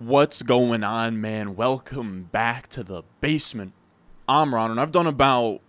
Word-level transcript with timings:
What's 0.00 0.40
going 0.40 0.82
on, 0.82 1.20
man? 1.20 1.56
Welcome 1.56 2.30
back 2.32 2.68
to 2.68 2.82
the 2.82 3.02
basement. 3.20 3.74
I'm 4.26 4.54
Ron, 4.54 4.70
and 4.70 4.80
I've 4.80 4.92
done 4.92 5.06
about 5.06 5.60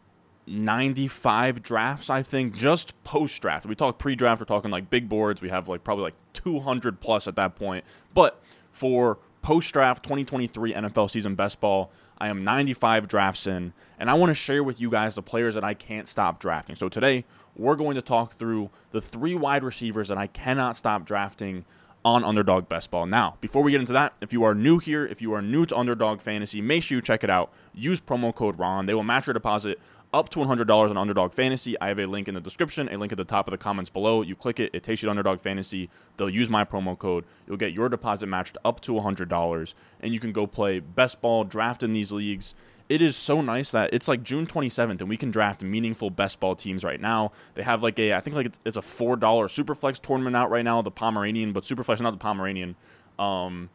95 0.47 1.61
drafts, 1.61 2.09
I 2.09 2.23
think, 2.23 2.55
just 2.55 2.93
post 3.03 3.41
draft. 3.41 3.65
We 3.65 3.75
talk 3.75 3.97
pre 3.97 4.15
draft, 4.15 4.39
we're 4.39 4.45
talking 4.45 4.71
like 4.71 4.89
big 4.89 5.09
boards. 5.09 5.41
We 5.41 5.49
have 5.49 5.67
like 5.67 5.83
probably 5.83 6.03
like 6.03 6.13
200 6.31 7.01
plus 7.01 7.27
at 7.27 7.35
that 7.35 7.57
point. 7.57 7.83
But 8.13 8.41
for 8.71 9.17
post 9.41 9.73
draft 9.73 10.01
2023 10.03 10.75
NFL 10.75 11.11
season 11.11 11.35
best 11.35 11.59
ball, 11.59 11.91
I 12.17 12.29
am 12.29 12.45
95 12.45 13.09
drafts 13.09 13.47
in, 13.47 13.73
and 13.99 14.09
I 14.09 14.13
want 14.13 14.29
to 14.29 14.35
share 14.35 14.63
with 14.63 14.79
you 14.79 14.89
guys 14.89 15.15
the 15.15 15.21
players 15.21 15.55
that 15.55 15.65
I 15.65 15.73
can't 15.73 16.07
stop 16.07 16.39
drafting. 16.39 16.77
So 16.77 16.87
today, 16.87 17.25
we're 17.57 17.75
going 17.75 17.95
to 17.95 18.01
talk 18.01 18.35
through 18.35 18.69
the 18.91 19.01
three 19.01 19.35
wide 19.35 19.65
receivers 19.65 20.07
that 20.07 20.17
I 20.17 20.27
cannot 20.27 20.77
stop 20.77 21.03
drafting 21.03 21.65
on 22.03 22.23
Underdog 22.23 22.67
Best 22.67 22.89
Ball. 22.91 23.05
Now, 23.05 23.37
before 23.41 23.61
we 23.61 23.71
get 23.71 23.81
into 23.81 23.93
that, 23.93 24.13
if 24.21 24.33
you 24.33 24.43
are 24.43 24.55
new 24.55 24.79
here, 24.79 25.05
if 25.05 25.21
you 25.21 25.33
are 25.33 25.41
new 25.41 25.65
to 25.65 25.77
Underdog 25.77 26.21
Fantasy, 26.21 26.61
make 26.61 26.83
sure 26.83 26.97
you 26.97 27.01
check 27.01 27.23
it 27.23 27.29
out. 27.29 27.51
Use 27.73 28.01
promo 28.01 28.33
code 28.33 28.57
RON. 28.57 28.85
They 28.85 28.93
will 28.93 29.03
match 29.03 29.27
your 29.27 29.33
deposit 29.33 29.79
up 30.13 30.29
to 30.29 30.39
$100 30.39 30.89
on 30.89 30.97
Underdog 30.97 31.33
Fantasy. 31.33 31.79
I 31.79 31.87
have 31.87 31.99
a 31.99 32.05
link 32.05 32.27
in 32.27 32.33
the 32.33 32.41
description, 32.41 32.89
a 32.89 32.97
link 32.97 33.11
at 33.11 33.17
the 33.17 33.23
top 33.23 33.47
of 33.47 33.51
the 33.51 33.57
comments 33.57 33.89
below. 33.89 34.21
You 34.21 34.35
click 34.35 34.59
it, 34.59 34.71
it 34.73 34.83
takes 34.83 35.01
you 35.01 35.07
to 35.07 35.11
Underdog 35.11 35.39
Fantasy. 35.39 35.89
They'll 36.17 36.29
use 36.29 36.49
my 36.49 36.65
promo 36.65 36.97
code. 36.97 37.25
You'll 37.47 37.57
get 37.57 37.71
your 37.71 37.87
deposit 37.87 38.27
matched 38.27 38.57
up 38.65 38.81
to 38.81 38.93
$100, 38.93 39.73
and 40.01 40.13
you 40.13 40.19
can 40.19 40.31
go 40.31 40.47
play 40.47 40.79
best 40.79 41.21
ball, 41.21 41.43
draft 41.43 41.83
in 41.83 41.93
these 41.93 42.11
leagues. 42.11 42.55
It 42.91 43.01
is 43.01 43.15
so 43.15 43.39
nice 43.39 43.71
that 43.71 43.93
it's 43.93 44.09
like 44.09 44.21
June 44.21 44.45
27th, 44.45 44.99
and 44.99 45.07
we 45.07 45.15
can 45.15 45.31
draft 45.31 45.63
meaningful 45.63 46.09
best 46.09 46.41
ball 46.41 46.57
teams 46.57 46.83
right 46.83 46.99
now. 46.99 47.31
They 47.55 47.63
have 47.63 47.81
like 47.81 47.97
a, 47.97 48.13
I 48.13 48.19
think 48.19 48.35
like 48.35 48.51
it's 48.65 48.75
a 48.75 48.81
$4 48.81 49.17
Superflex 49.17 50.01
tournament 50.01 50.35
out 50.35 50.49
right 50.49 50.65
now, 50.65 50.81
the 50.81 50.91
Pomeranian, 50.91 51.53
but 51.53 51.63
Superflex, 51.63 52.01
not 52.01 52.11
the 52.11 52.17
Pomeranian. 52.17 52.75
Um, 53.17 53.69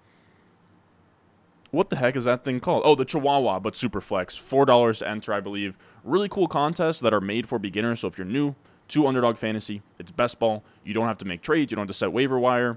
what 1.70 1.89
the 1.89 1.97
heck 1.97 2.15
is 2.15 2.25
that 2.25 2.45
thing 2.45 2.61
called? 2.61 2.83
Oh, 2.84 2.95
the 2.95 3.06
Chihuahua, 3.06 3.59
but 3.61 3.73
Superflex. 3.73 4.39
$4 4.39 4.98
to 4.98 5.08
enter, 5.08 5.33
I 5.33 5.41
believe. 5.41 5.78
Really 6.05 6.28
cool 6.28 6.47
contests 6.47 7.01
that 7.01 7.14
are 7.14 7.20
made 7.23 7.48
for 7.48 7.58
beginners. 7.58 8.01
So 8.01 8.08
if 8.08 8.19
you're 8.19 8.27
new 8.27 8.55
to 8.89 9.06
Underdog 9.06 9.39
Fantasy, 9.39 9.80
it's 9.98 10.11
best 10.11 10.39
ball. 10.39 10.62
You 10.84 10.92
don't 10.92 11.06
have 11.06 11.17
to 11.19 11.25
make 11.25 11.41
trades, 11.41 11.70
you 11.73 11.77
don't 11.77 11.84
have 11.84 11.89
to 11.89 11.95
set 11.95 12.12
waiver 12.12 12.39
wire. 12.39 12.77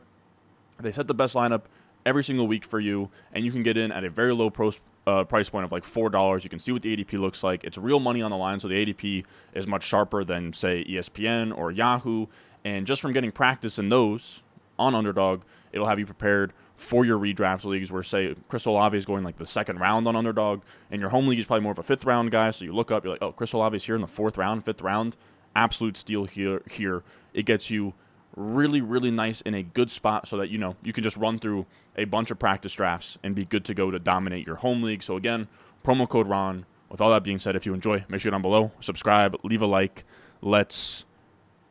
They 0.80 0.94
set 0.94 1.08
the 1.08 1.14
best 1.14 1.36
lineup 1.36 1.64
every 2.06 2.24
single 2.24 2.48
week 2.48 2.64
for 2.64 2.80
you, 2.80 3.10
and 3.34 3.44
you 3.44 3.52
can 3.52 3.62
get 3.62 3.76
in 3.76 3.92
at 3.92 4.06
a 4.06 4.10
very 4.10 4.34
low 4.34 4.50
pros, 4.50 4.80
uh, 5.08 5.24
price 5.24 5.50
point 5.50 5.66
of 5.66 5.72
like 5.72 5.84
$4. 5.84 6.44
You 6.44 6.50
can 6.50 6.60
see 6.60 6.72
what 6.72 6.82
the 6.82 6.96
ADP 6.96 7.20
looks 7.20 7.44
like. 7.44 7.64
It's 7.64 7.78
real 7.78 8.00
money 8.00 8.22
on 8.22 8.32
the 8.32 8.38
line, 8.38 8.60
so 8.60 8.68
the 8.68 8.76
ADP 8.86 9.26
is 9.54 9.68
much 9.68 9.84
sharper 9.84 10.24
than, 10.24 10.54
say, 10.54 10.84
ESPN 10.86 11.58
or 11.58 11.72
Yahoo. 11.72 12.28
And 12.64 12.86
just 12.86 13.02
from 13.02 13.14
getting 13.14 13.32
practice 13.32 13.80
in 13.80 13.90
those 13.90 14.42
on 14.78 14.94
Underdog, 14.94 15.42
it'll 15.72 15.88
have 15.88 16.00
you 16.00 16.06
prepared 16.06 16.54
for 16.80 17.04
your 17.04 17.20
redraft 17.20 17.66
leagues 17.66 17.92
where 17.92 18.02
say 18.02 18.34
Chris 18.48 18.66
Olave 18.66 18.98
is 18.98 19.06
going 19.06 19.24
like 19.24 19.38
the 19.38 19.46
second 19.46 19.80
round 19.80 20.08
on 20.08 20.16
underdog 20.16 20.62
and 20.90 21.02
your 21.02 21.10
home 21.10 21.28
league 21.28 21.38
is 21.38 21.46
probably 21.46 21.62
more 21.62 21.74
of 21.74 21.80
a 21.80 21.84
fifth 21.84 22.06
round 22.06 22.32
guy 22.32 22.50
so 22.52 22.64
you 22.64 22.72
look 22.72 22.90
up 22.90 23.04
you're 23.04 23.12
like 23.12 23.22
oh 23.22 23.34
Chris 23.34 23.52
Olave 23.52 23.76
is 23.76 23.84
here 23.84 23.96
in 23.96 24.02
the 24.02 24.08
fourth 24.08 24.38
round 24.38 24.64
fifth 24.64 24.82
round 24.82 25.18
absolute 25.58 25.98
steal 25.98 26.24
here 26.24 26.62
here 26.72 27.04
it 27.34 27.44
gets 27.44 27.70
you 27.70 27.94
really 28.36 28.82
really 28.82 29.12
nice 29.12 29.42
in 29.42 29.54
a 29.54 29.64
good 29.64 29.90
spot 29.90 30.28
so 30.28 30.38
that 30.38 30.50
you 30.50 30.58
know 30.58 30.76
you 30.84 30.94
can 30.94 31.04
just 31.04 31.18
run 31.18 31.40
through 31.40 31.66
a 31.98 32.06
bunch 32.06 32.32
of 32.32 32.40
practice 32.40 32.74
drafts 32.74 33.18
and 33.24 33.36
be 33.36 33.46
good 33.46 33.66
to 33.66 33.74
go 33.74 33.92
to 33.92 34.00
dominate 34.00 34.46
your 34.46 34.58
home 34.58 34.84
league 34.84 35.04
so 35.04 35.18
again 35.18 35.48
promo 35.84 36.08
code 36.08 36.28
Ron 36.28 36.66
with 36.90 37.02
all 37.02 37.10
that 37.12 37.24
being 37.24 37.40
said 37.40 37.56
if 37.56 37.66
you 37.66 37.74
enjoy 37.74 38.04
make 38.08 38.22
sure 38.22 38.32
down 38.32 38.42
below 38.42 38.72
subscribe 38.80 39.36
leave 39.44 39.62
a 39.62 39.66
like 39.66 40.04
let's 40.42 41.06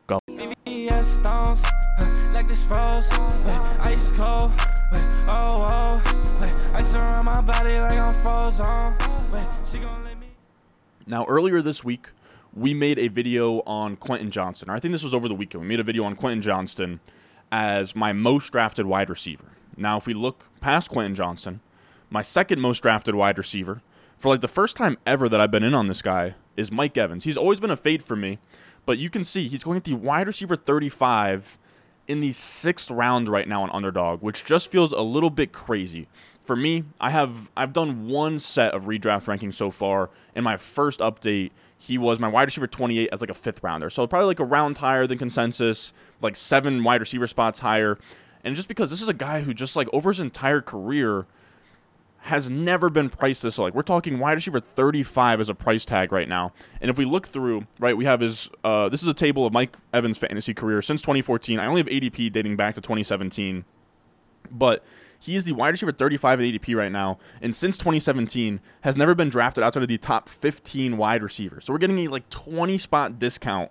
go 0.06 0.18
uh, 1.98 2.30
like 2.32 2.46
this 2.46 2.62
froze, 2.62 3.10
uh, 3.10 3.78
ice 3.80 4.12
cold. 4.12 4.52
Wait, 4.92 5.00
wait, 6.40 6.54
I 6.72 6.82
surround 6.82 7.24
my 7.24 7.40
body 7.40 7.78
like 7.78 7.98
I'm 7.98 8.14
frozen. 8.22 8.64
Wait, 9.32 9.40
uh, 9.40 9.64
she 9.64 9.78
gon' 9.78 10.04
let 10.04 10.18
me. 10.18 10.28
Now, 11.06 11.24
earlier 11.26 11.60
this 11.62 11.82
week, 11.82 12.10
we 12.58 12.74
made 12.74 12.98
a 12.98 13.08
video 13.08 13.60
on 13.60 13.96
Quentin 13.96 14.30
Johnston. 14.30 14.68
I 14.68 14.80
think 14.80 14.92
this 14.92 15.04
was 15.04 15.14
over 15.14 15.28
the 15.28 15.34
weekend. 15.34 15.62
We 15.62 15.68
made 15.68 15.80
a 15.80 15.84
video 15.84 16.04
on 16.04 16.16
Quentin 16.16 16.42
Johnston 16.42 17.00
as 17.52 17.94
my 17.94 18.12
most 18.12 18.50
drafted 18.50 18.86
wide 18.86 19.08
receiver. 19.08 19.52
Now, 19.76 19.96
if 19.96 20.06
we 20.06 20.14
look 20.14 20.46
past 20.60 20.90
Quentin 20.90 21.14
Johnston, 21.14 21.60
my 22.10 22.22
second 22.22 22.60
most 22.60 22.82
drafted 22.82 23.14
wide 23.14 23.38
receiver, 23.38 23.80
for 24.18 24.30
like 24.30 24.40
the 24.40 24.48
first 24.48 24.74
time 24.74 24.98
ever 25.06 25.28
that 25.28 25.40
I've 25.40 25.52
been 25.52 25.62
in 25.62 25.74
on 25.74 25.86
this 25.86 26.02
guy, 26.02 26.34
is 26.56 26.72
Mike 26.72 26.98
Evans. 26.98 27.22
He's 27.22 27.36
always 27.36 27.60
been 27.60 27.70
a 27.70 27.76
fade 27.76 28.02
for 28.02 28.16
me, 28.16 28.38
but 28.84 28.98
you 28.98 29.08
can 29.08 29.22
see 29.22 29.46
he's 29.46 29.62
going 29.62 29.76
at 29.76 29.84
the 29.84 29.94
wide 29.94 30.26
receiver 30.26 30.56
35 30.56 31.58
in 32.08 32.20
the 32.20 32.32
sixth 32.32 32.90
round 32.90 33.28
right 33.28 33.46
now 33.46 33.62
on 33.62 33.70
underdog, 33.70 34.20
which 34.20 34.44
just 34.44 34.68
feels 34.68 34.90
a 34.92 35.02
little 35.02 35.30
bit 35.30 35.52
crazy. 35.52 36.08
For 36.42 36.56
me, 36.56 36.84
I 36.98 37.10
have 37.10 37.50
I've 37.56 37.72
done 37.72 38.08
one 38.08 38.40
set 38.40 38.74
of 38.74 38.84
redraft 38.84 39.26
rankings 39.26 39.54
so 39.54 39.70
far. 39.70 40.10
In 40.34 40.42
my 40.42 40.56
first 40.56 40.98
update, 40.98 41.50
he 41.78 41.96
was 41.96 42.18
my 42.18 42.28
wide 42.28 42.48
receiver 42.48 42.66
28 42.66 43.08
as 43.12 43.20
like 43.20 43.30
a 43.30 43.34
fifth 43.34 43.62
rounder. 43.62 43.88
So 43.88 44.06
probably 44.06 44.26
like 44.26 44.40
a 44.40 44.44
round 44.44 44.78
higher 44.78 45.06
than 45.06 45.16
consensus, 45.16 45.92
like 46.20 46.36
seven 46.36 46.82
wide 46.82 47.00
receiver 47.00 47.26
spots 47.26 47.60
higher. 47.60 47.98
And 48.42 48.56
just 48.56 48.68
because 48.68 48.90
this 48.90 49.00
is 49.00 49.08
a 49.08 49.14
guy 49.14 49.42
who 49.42 49.54
just 49.54 49.76
like 49.76 49.88
over 49.92 50.10
his 50.10 50.20
entire 50.20 50.60
career 50.60 51.26
has 52.20 52.50
never 52.50 52.90
been 52.90 53.08
priced 53.08 53.44
this 53.44 53.58
like 53.58 53.74
we're 53.74 53.82
talking 53.82 54.18
wide 54.18 54.32
receiver 54.32 54.60
35 54.60 55.40
as 55.40 55.48
a 55.48 55.54
price 55.54 55.84
tag 55.84 56.10
right 56.10 56.28
now 56.28 56.52
and 56.80 56.90
if 56.90 56.98
we 56.98 57.04
look 57.04 57.28
through 57.28 57.64
right 57.78 57.96
we 57.96 58.04
have 58.04 58.20
his 58.20 58.50
uh, 58.64 58.88
this 58.88 59.02
is 59.02 59.08
a 59.08 59.14
table 59.14 59.46
of 59.46 59.52
mike 59.52 59.76
evans 59.94 60.18
fantasy 60.18 60.52
career 60.52 60.82
since 60.82 61.00
2014 61.00 61.60
i 61.60 61.66
only 61.66 61.80
have 61.80 61.86
adp 61.86 62.32
dating 62.32 62.56
back 62.56 62.74
to 62.74 62.80
2017 62.80 63.64
but 64.50 64.84
he 65.18 65.36
is 65.36 65.44
the 65.44 65.52
wide 65.52 65.70
receiver 65.70 65.92
35 65.92 66.40
at 66.40 66.44
adp 66.44 66.76
right 66.76 66.92
now 66.92 67.18
and 67.40 67.54
since 67.54 67.76
2017 67.76 68.60
has 68.82 68.96
never 68.96 69.14
been 69.14 69.28
drafted 69.28 69.64
outside 69.64 69.82
of 69.82 69.88
the 69.88 69.98
top 69.98 70.28
15 70.28 70.96
wide 70.96 71.22
receivers 71.22 71.64
so 71.64 71.72
we're 71.72 71.78
getting 71.78 71.98
a 71.98 72.08
like 72.08 72.28
20 72.30 72.78
spot 72.78 73.18
discount 73.18 73.70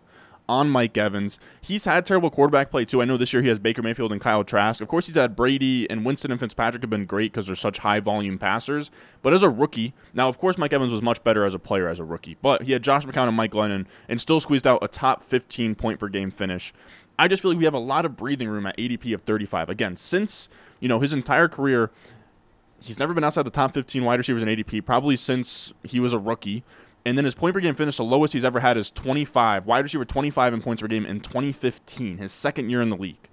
on 0.49 0.69
Mike 0.69 0.97
Evans. 0.97 1.39
He's 1.61 1.85
had 1.85 2.05
terrible 2.05 2.29
quarterback 2.29 2.71
play 2.71 2.85
too. 2.85 3.01
I 3.01 3.05
know 3.05 3.17
this 3.17 3.33
year 3.33 3.41
he 3.41 3.49
has 3.49 3.59
Baker 3.59 3.81
Mayfield 3.81 4.11
and 4.11 4.21
Kyle 4.21 4.43
Trask. 4.43 4.81
Of 4.81 4.87
course, 4.87 5.07
he's 5.07 5.15
had 5.15 5.35
Brady 5.35 5.89
and 5.89 6.05
Winston 6.05 6.31
and 6.31 6.39
Fitzpatrick 6.39 6.83
have 6.83 6.89
been 6.89 7.05
great 7.05 7.31
because 7.31 7.47
they're 7.47 7.55
such 7.55 7.79
high 7.79 7.99
volume 7.99 8.37
passers. 8.37 8.89
But 9.21 9.33
as 9.33 9.43
a 9.43 9.49
rookie, 9.49 9.93
now 10.13 10.29
of 10.29 10.37
course 10.37 10.57
Mike 10.57 10.73
Evans 10.73 10.91
was 10.91 11.01
much 11.01 11.23
better 11.23 11.43
as 11.43 11.53
a 11.53 11.59
player 11.59 11.87
as 11.87 11.99
a 11.99 12.05
rookie. 12.05 12.37
But 12.41 12.63
he 12.63 12.71
had 12.71 12.83
Josh 12.83 13.05
McCown 13.05 13.27
and 13.27 13.37
Mike 13.37 13.51
Glennon 13.51 13.85
and 14.07 14.21
still 14.21 14.39
squeezed 14.39 14.67
out 14.67 14.83
a 14.83 14.87
top 14.87 15.23
15 15.23 15.75
point 15.75 15.99
per 15.99 16.07
game 16.07 16.31
finish. 16.31 16.73
I 17.19 17.28
just 17.28 17.41
feel 17.41 17.51
like 17.51 17.57
we 17.57 17.66
have 17.66 17.73
a 17.73 17.79
lot 17.79 18.05
of 18.05 18.16
breathing 18.16 18.47
room 18.47 18.66
at 18.66 18.78
ADP 18.78 19.13
of 19.13 19.22
35. 19.22 19.69
Again, 19.69 19.97
since 19.97 20.50
you 20.79 20.88
know 20.88 21.00
his 21.00 21.13
entire 21.13 21.47
career, 21.47 21.91
he's 22.81 23.00
never 23.00 23.13
been 23.13 23.23
outside 23.23 23.44
the 23.44 23.51
top 23.51 23.73
15 23.73 24.03
wide 24.03 24.19
receivers 24.19 24.41
in 24.41 24.47
ADP. 24.47 24.85
Probably 24.85 25.16
since 25.16 25.73
he 25.83 26.00
was 26.00 26.13
a 26.13 26.19
rookie. 26.19 26.63
And 27.06 27.17
then 27.17 27.25
his 27.25 27.35
point 27.35 27.53
per 27.53 27.61
game 27.61 27.73
finish, 27.73 27.97
the 27.97 28.03
lowest 28.03 28.33
he's 28.33 28.44
ever 28.44 28.59
had 28.59 28.77
is 28.77 28.91
25. 28.91 29.66
Wide 29.66 29.79
receiver 29.79 30.03
25 30.03 30.53
in 30.53 30.61
points 30.61 30.81
per 30.81 30.88
game 30.89 31.06
in 31.06 31.22
2015, 31.22 32.17
his 32.17 32.31
second 32.33 32.69
year 32.69 32.81
in 32.81 32.89
the 32.89 32.97
league. 32.97 33.29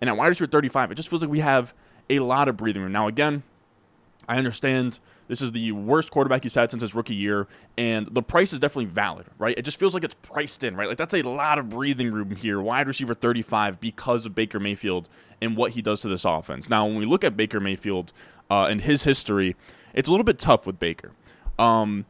And 0.00 0.10
at 0.10 0.16
wide 0.16 0.28
receiver 0.28 0.46
35, 0.46 0.92
it 0.92 0.94
just 0.96 1.08
feels 1.08 1.22
like 1.22 1.30
we 1.30 1.40
have 1.40 1.72
a 2.10 2.18
lot 2.18 2.46
of 2.48 2.58
breathing 2.58 2.82
room. 2.82 2.92
Now, 2.92 3.08
again, 3.08 3.42
I 4.28 4.36
understand 4.36 4.98
this 5.28 5.40
is 5.40 5.52
the 5.52 5.72
worst 5.72 6.10
quarterback 6.10 6.42
he's 6.42 6.54
had 6.54 6.70
since 6.70 6.80
his 6.80 6.94
rookie 6.94 7.14
year, 7.14 7.46
and 7.78 8.06
the 8.10 8.22
price 8.22 8.52
is 8.52 8.60
definitely 8.60 8.86
valid, 8.86 9.26
right? 9.38 9.56
It 9.56 9.62
just 9.62 9.78
feels 9.78 9.94
like 9.94 10.04
it's 10.04 10.14
priced 10.14 10.64
in, 10.64 10.76
right? 10.76 10.88
Like 10.88 10.98
that's 10.98 11.14
a 11.14 11.22
lot 11.22 11.58
of 11.58 11.68
breathing 11.68 12.12
room 12.12 12.36
here. 12.36 12.60
Wide 12.60 12.86
receiver 12.86 13.14
35 13.14 13.80
because 13.80 14.26
of 14.26 14.34
Baker 14.34 14.60
Mayfield 14.60 15.08
and 15.40 15.56
what 15.56 15.72
he 15.72 15.82
does 15.82 16.00
to 16.02 16.08
this 16.08 16.24
offense. 16.24 16.68
Now, 16.68 16.86
when 16.86 16.96
we 16.96 17.06
look 17.06 17.24
at 17.24 17.36
Baker 17.36 17.60
Mayfield 17.60 18.12
uh, 18.50 18.66
and 18.66 18.82
his 18.82 19.04
history, 19.04 19.56
it's 19.94 20.08
a 20.08 20.10
little 20.10 20.24
bit 20.24 20.38
tough 20.38 20.66
with 20.66 20.78
Baker. 20.78 21.12
Um, 21.58 22.04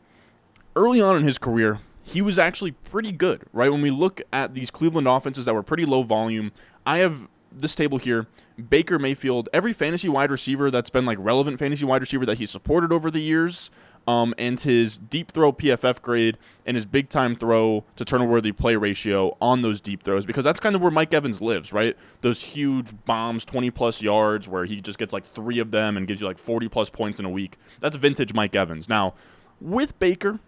early 0.76 1.00
on 1.00 1.16
in 1.16 1.22
his 1.22 1.38
career, 1.38 1.80
he 2.02 2.20
was 2.20 2.38
actually 2.38 2.72
pretty 2.72 3.12
good, 3.12 3.42
right? 3.52 3.70
When 3.70 3.82
we 3.82 3.90
look 3.90 4.20
at 4.32 4.54
these 4.54 4.70
Cleveland 4.70 5.08
offenses 5.08 5.46
that 5.46 5.54
were 5.54 5.62
pretty 5.62 5.86
low 5.86 6.02
volume, 6.02 6.52
I 6.86 6.98
have 6.98 7.28
this 7.54 7.74
table 7.74 7.98
here 7.98 8.26
Baker 8.68 8.98
Mayfield, 8.98 9.48
every 9.52 9.72
fantasy 9.72 10.08
wide 10.08 10.30
receiver 10.30 10.70
that's 10.70 10.90
been 10.90 11.06
like 11.06 11.18
relevant 11.20 11.58
fantasy 11.58 11.84
wide 11.84 12.00
receiver 12.00 12.26
that 12.26 12.38
he 12.38 12.46
supported 12.46 12.92
over 12.92 13.10
the 13.10 13.20
years, 13.20 13.70
um, 14.06 14.34
and 14.38 14.60
his 14.60 14.98
deep 14.98 15.32
throw 15.32 15.52
PFF 15.52 16.02
grade 16.02 16.38
and 16.66 16.76
his 16.76 16.84
big 16.84 17.08
time 17.08 17.34
throw 17.34 17.84
to 17.96 18.04
turnover 18.04 18.32
worthy 18.32 18.52
play 18.52 18.76
ratio 18.76 19.36
on 19.40 19.62
those 19.62 19.80
deep 19.80 20.02
throws 20.02 20.26
because 20.26 20.44
that's 20.44 20.60
kind 20.60 20.76
of 20.76 20.82
where 20.82 20.90
Mike 20.90 21.14
Evans 21.14 21.40
lives, 21.40 21.72
right? 21.72 21.96
Those 22.20 22.42
huge 22.42 22.92
bombs, 23.04 23.44
20 23.44 23.70
plus 23.70 24.02
yards, 24.02 24.48
where 24.48 24.64
he 24.64 24.80
just 24.80 24.98
gets 24.98 25.12
like 25.12 25.24
three 25.24 25.58
of 25.58 25.70
them 25.70 25.96
and 25.96 26.06
gives 26.06 26.20
you 26.20 26.26
like 26.26 26.38
40 26.38 26.68
plus 26.68 26.90
points 26.90 27.18
in 27.18 27.24
a 27.24 27.30
week. 27.30 27.56
That's 27.80 27.96
vintage 27.96 28.34
Mike 28.34 28.54
Evans. 28.54 28.88
Now, 28.88 29.14
with 29.60 29.98
Baker, 29.98 30.40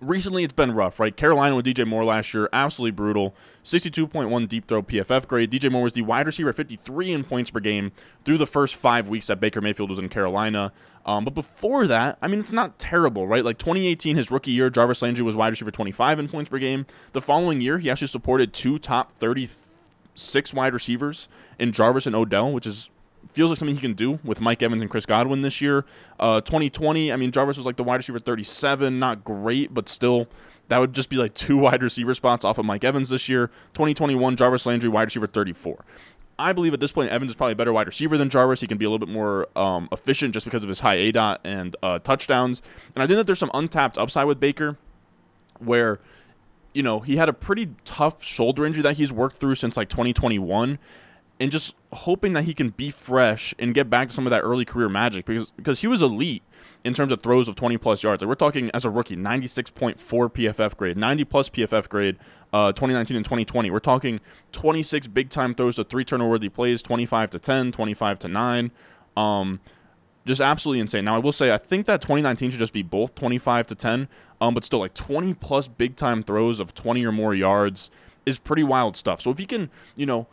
recently 0.00 0.44
it's 0.44 0.52
been 0.52 0.72
rough, 0.72 1.00
right? 1.00 1.16
Carolina 1.16 1.56
with 1.56 1.66
DJ 1.66 1.86
Moore 1.86 2.04
last 2.04 2.34
year, 2.34 2.48
absolutely 2.52 2.92
brutal. 2.92 3.34
62.1 3.64 4.48
deep 4.48 4.66
throw 4.66 4.82
PFF 4.82 5.26
grade. 5.26 5.50
DJ 5.50 5.70
Moore 5.70 5.84
was 5.84 5.92
the 5.92 6.02
wide 6.02 6.26
receiver 6.26 6.52
53 6.52 7.12
in 7.12 7.24
points 7.24 7.50
per 7.50 7.60
game 7.60 7.92
through 8.24 8.38
the 8.38 8.46
first 8.46 8.74
five 8.74 9.08
weeks 9.08 9.26
that 9.28 9.40
Baker 9.40 9.60
Mayfield 9.60 9.90
was 9.90 9.98
in 9.98 10.08
Carolina. 10.08 10.72
Um, 11.06 11.24
but 11.24 11.34
before 11.34 11.86
that, 11.86 12.18
I 12.22 12.28
mean, 12.28 12.40
it's 12.40 12.52
not 12.52 12.78
terrible, 12.78 13.26
right? 13.26 13.44
Like 13.44 13.58
2018, 13.58 14.16
his 14.16 14.30
rookie 14.30 14.52
year, 14.52 14.70
Jarvis 14.70 15.02
Landry 15.02 15.22
was 15.22 15.36
wide 15.36 15.48
receiver 15.48 15.70
25 15.70 16.18
in 16.18 16.28
points 16.28 16.50
per 16.50 16.58
game. 16.58 16.86
The 17.12 17.20
following 17.20 17.60
year, 17.60 17.78
he 17.78 17.90
actually 17.90 18.08
supported 18.08 18.52
two 18.52 18.78
top 18.78 19.12
36 19.12 20.54
wide 20.54 20.72
receivers 20.72 21.28
in 21.58 21.72
Jarvis 21.72 22.06
and 22.06 22.16
Odell, 22.16 22.52
which 22.52 22.66
is 22.66 22.88
feels 23.32 23.50
like 23.50 23.58
something 23.58 23.74
he 23.74 23.80
can 23.80 23.94
do 23.94 24.18
with 24.24 24.40
Mike 24.40 24.62
Evans 24.62 24.82
and 24.82 24.90
Chris 24.90 25.06
Godwin 25.06 25.42
this 25.42 25.60
year. 25.60 25.84
Uh, 26.18 26.40
2020, 26.40 27.12
I 27.12 27.16
mean, 27.16 27.30
Jarvis 27.32 27.56
was 27.56 27.66
like 27.66 27.76
the 27.76 27.84
wide 27.84 27.96
receiver 27.96 28.18
37, 28.18 28.98
not 28.98 29.24
great, 29.24 29.72
but 29.72 29.88
still, 29.88 30.28
that 30.68 30.78
would 30.78 30.92
just 30.92 31.08
be 31.08 31.16
like 31.16 31.34
two 31.34 31.56
wide 31.58 31.82
receiver 31.82 32.14
spots 32.14 32.44
off 32.44 32.58
of 32.58 32.64
Mike 32.64 32.84
Evans 32.84 33.08
this 33.08 33.28
year. 33.28 33.48
2021, 33.74 34.36
Jarvis 34.36 34.66
Landry, 34.66 34.88
wide 34.88 35.04
receiver 35.04 35.26
34. 35.26 35.84
I 36.38 36.52
believe 36.52 36.74
at 36.74 36.80
this 36.80 36.92
point 36.92 37.10
Evans 37.10 37.30
is 37.30 37.36
probably 37.36 37.52
a 37.52 37.56
better 37.56 37.72
wide 37.72 37.86
receiver 37.86 38.18
than 38.18 38.28
Jarvis. 38.28 38.60
He 38.60 38.66
can 38.66 38.78
be 38.78 38.84
a 38.84 38.90
little 38.90 39.04
bit 39.04 39.12
more 39.12 39.48
um, 39.56 39.88
efficient 39.92 40.34
just 40.34 40.44
because 40.44 40.62
of 40.62 40.68
his 40.68 40.80
high 40.80 40.94
A 40.94 41.12
dot 41.12 41.40
and 41.44 41.76
uh, 41.82 42.00
touchdowns. 42.00 42.60
And 42.94 43.02
I 43.02 43.06
think 43.06 43.18
that 43.18 43.26
there's 43.26 43.38
some 43.38 43.52
untapped 43.54 43.98
upside 43.98 44.26
with 44.26 44.40
Baker, 44.40 44.76
where 45.58 46.00
you 46.72 46.82
know 46.82 47.00
he 47.00 47.16
had 47.16 47.28
a 47.28 47.32
pretty 47.32 47.70
tough 47.84 48.22
shoulder 48.22 48.66
injury 48.66 48.82
that 48.82 48.96
he's 48.96 49.12
worked 49.12 49.36
through 49.36 49.54
since 49.54 49.76
like 49.76 49.88
2021 49.88 50.78
and 51.40 51.50
just 51.50 51.74
hoping 51.92 52.32
that 52.34 52.44
he 52.44 52.54
can 52.54 52.70
be 52.70 52.90
fresh 52.90 53.54
and 53.58 53.74
get 53.74 53.90
back 53.90 54.08
to 54.08 54.14
some 54.14 54.26
of 54.26 54.30
that 54.30 54.40
early 54.40 54.64
career 54.64 54.88
magic 54.88 55.26
because 55.26 55.50
because 55.52 55.80
he 55.80 55.86
was 55.86 56.02
elite 56.02 56.42
in 56.84 56.92
terms 56.92 57.10
of 57.10 57.22
throws 57.22 57.48
of 57.48 57.56
20 57.56 57.78
plus 57.78 58.02
yards. 58.02 58.20
Like 58.22 58.28
we're 58.28 58.34
talking 58.34 58.70
as 58.74 58.84
a 58.84 58.90
rookie, 58.90 59.16
96.4 59.16 59.96
PFF 59.98 60.76
grade, 60.76 60.98
90 60.98 61.24
plus 61.24 61.48
PFF 61.48 61.88
grade, 61.88 62.18
uh, 62.52 62.72
2019 62.72 63.16
and 63.16 63.24
2020. 63.24 63.70
We're 63.70 63.80
talking 63.80 64.20
26 64.52 65.06
big 65.08 65.30
time 65.30 65.54
throws 65.54 65.76
to 65.76 65.84
three 65.84 66.04
turnover 66.04 66.32
worthy 66.32 66.50
plays, 66.50 66.82
25 66.82 67.30
to 67.30 67.38
10, 67.38 67.72
25 67.72 68.18
to 68.20 68.28
9. 68.28 68.70
Um, 69.16 69.60
just 70.26 70.40
absolutely 70.40 70.80
insane. 70.80 71.04
Now 71.04 71.16
I 71.16 71.18
will 71.18 71.32
say 71.32 71.52
I 71.52 71.58
think 71.58 71.86
that 71.86 72.00
2019 72.02 72.50
should 72.50 72.58
just 72.58 72.72
be 72.72 72.82
both 72.82 73.14
25 73.14 73.66
to 73.68 73.74
10, 73.74 74.08
um, 74.40 74.54
but 74.54 74.64
still 74.64 74.78
like 74.78 74.94
20 74.94 75.34
plus 75.34 75.68
big 75.68 75.96
time 75.96 76.22
throws 76.22 76.60
of 76.60 76.74
20 76.74 77.04
or 77.04 77.12
more 77.12 77.34
yards 77.34 77.90
is 78.26 78.38
pretty 78.38 78.62
wild 78.62 78.96
stuff. 78.96 79.20
So 79.20 79.30
if 79.30 79.38
he 79.38 79.46
can, 79.46 79.70
you 79.96 80.06
know, 80.06 80.26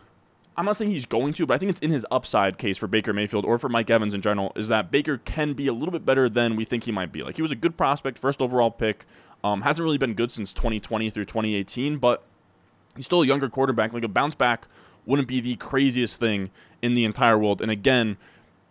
I'm 0.57 0.65
not 0.65 0.77
saying 0.77 0.91
he's 0.91 1.05
going 1.05 1.33
to, 1.33 1.45
but 1.45 1.53
I 1.53 1.57
think 1.57 1.71
it's 1.71 1.79
in 1.79 1.91
his 1.91 2.05
upside 2.11 2.57
case 2.57 2.77
for 2.77 2.87
Baker 2.87 3.13
Mayfield 3.13 3.45
or 3.45 3.57
for 3.57 3.69
Mike 3.69 3.89
Evans 3.89 4.13
in 4.13 4.21
general 4.21 4.51
is 4.55 4.67
that 4.67 4.91
Baker 4.91 5.17
can 5.17 5.53
be 5.53 5.67
a 5.67 5.73
little 5.73 5.91
bit 5.91 6.05
better 6.05 6.27
than 6.27 6.55
we 6.55 6.65
think 6.65 6.83
he 6.83 6.91
might 6.91 7.11
be. 7.11 7.23
Like 7.23 7.37
he 7.37 7.41
was 7.41 7.51
a 7.51 7.55
good 7.55 7.77
prospect, 7.77 8.19
first 8.19 8.41
overall 8.41 8.71
pick. 8.71 9.05
Um, 9.43 9.61
hasn't 9.61 9.83
really 9.83 9.97
been 9.97 10.13
good 10.13 10.31
since 10.31 10.53
2020 10.53 11.09
through 11.09 11.25
2018, 11.25 11.97
but 11.97 12.23
he's 12.95 13.05
still 13.05 13.21
a 13.21 13.25
younger 13.25 13.49
quarterback. 13.49 13.93
Like 13.93 14.03
a 14.03 14.09
bounce 14.09 14.35
back 14.35 14.67
wouldn't 15.05 15.27
be 15.27 15.39
the 15.39 15.55
craziest 15.55 16.19
thing 16.19 16.51
in 16.81 16.95
the 16.95 17.05
entire 17.05 17.37
world. 17.37 17.61
And 17.61 17.71
again, 17.71 18.17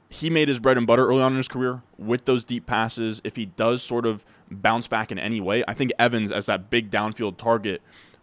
he 0.09 0.29
made 0.29 0.49
his 0.49 0.59
bread 0.59 0.77
and 0.77 0.87
butter 0.87 1.07
early 1.09 1.23
on 1.23 1.33
in 1.33 1.39
his 1.39 1.49
career 1.49 1.83
with 1.97 2.25
those 2.25 2.45
deep 2.45 2.67
passes. 2.67 3.21
If 3.25 3.37
he 3.37 3.47
does 3.47 3.83
sort 3.83 4.07
of 4.07 4.25
bounce 4.51 4.87
back 4.87 5.11
in 5.11 5.19
any 5.19 5.41
way, 5.41 5.65
I 5.67 5.75
think 5.75 5.93
Evans 5.99 6.31
as 6.31 6.47
that 6.47 6.69
big 6.69 6.91
downfield 6.91 7.37
target 7.37 7.81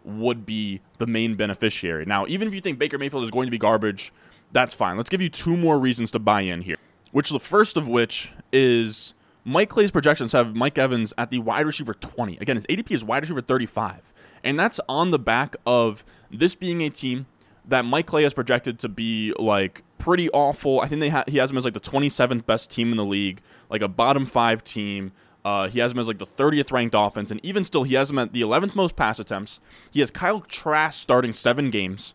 would 0.08 0.46
be 0.46 0.80
the 0.98 1.06
main 1.06 1.34
beneficiary. 1.36 2.04
Now, 2.04 2.26
even 2.26 2.48
if 2.48 2.54
you 2.54 2.60
think 2.60 2.78
Baker 2.78 2.98
Mayfield 2.98 3.22
is 3.22 3.30
going 3.30 3.46
to 3.46 3.50
be 3.50 3.58
garbage, 3.58 4.12
that's 4.52 4.74
fine. 4.74 4.96
Let's 4.96 5.10
give 5.10 5.20
you 5.20 5.28
two 5.28 5.56
more 5.56 5.78
reasons 5.78 6.10
to 6.12 6.18
buy 6.18 6.42
in 6.42 6.62
here. 6.62 6.76
Which 7.12 7.30
the 7.30 7.40
first 7.40 7.76
of 7.76 7.88
which 7.88 8.32
is 8.52 9.14
Mike 9.44 9.68
Clay's 9.68 9.90
projections 9.90 10.32
have 10.32 10.54
Mike 10.54 10.78
Evans 10.78 11.12
at 11.16 11.30
the 11.30 11.38
wide 11.38 11.66
receiver 11.66 11.94
20. 11.94 12.38
Again, 12.38 12.56
his 12.56 12.66
ADP 12.66 12.90
is 12.90 13.04
wide 13.04 13.22
receiver 13.22 13.40
35. 13.40 14.12
And 14.44 14.58
that's 14.58 14.80
on 14.88 15.10
the 15.10 15.18
back 15.18 15.56
of 15.66 16.04
this 16.30 16.54
being 16.54 16.82
a 16.82 16.90
team 16.90 17.26
that 17.66 17.84
Mike 17.84 18.06
Clay 18.06 18.22
has 18.22 18.34
projected 18.34 18.78
to 18.80 18.88
be 18.88 19.32
like 19.38 19.82
pretty 19.98 20.30
awful. 20.30 20.80
I 20.80 20.88
think 20.88 21.00
they 21.00 21.08
ha- 21.10 21.24
he 21.26 21.38
has 21.38 21.50
him 21.50 21.58
as 21.58 21.64
like 21.64 21.74
the 21.74 21.80
27th 21.80 22.46
best 22.46 22.70
team 22.70 22.90
in 22.90 22.96
the 22.96 23.04
league, 23.04 23.40
like 23.70 23.82
a 23.82 23.88
bottom 23.88 24.26
five 24.26 24.64
team. 24.64 25.12
Uh, 25.48 25.66
he 25.66 25.78
has 25.78 25.92
him 25.92 25.98
as 25.98 26.06
like 26.06 26.18
the 26.18 26.26
30th 26.26 26.70
ranked 26.70 26.94
offense, 26.94 27.30
and 27.30 27.40
even 27.42 27.64
still, 27.64 27.82
he 27.82 27.94
has 27.94 28.10
him 28.10 28.18
at 28.18 28.34
the 28.34 28.42
11th 28.42 28.76
most 28.76 28.96
pass 28.96 29.18
attempts. 29.18 29.60
He 29.90 30.00
has 30.00 30.10
Kyle 30.10 30.40
Trask 30.40 31.00
starting 31.00 31.32
seven 31.32 31.70
games, 31.70 32.12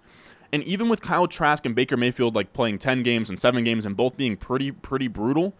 and 0.51 0.63
even 0.65 0.87
with 0.87 1.01
Kyle 1.01 1.27
Trask 1.27 1.65
and 1.65 1.73
Baker 1.73 1.97
Mayfield 1.97 2.35
like 2.35 2.53
playing 2.53 2.77
10 2.77 3.01
games 3.01 3.31
and 3.31 3.41
seven 3.41 3.63
games 3.63 3.87
and 3.87 3.97
both 3.97 4.17
being 4.17 4.37
pretty 4.37 4.69
pretty 4.71 5.07
brutal, 5.07 5.55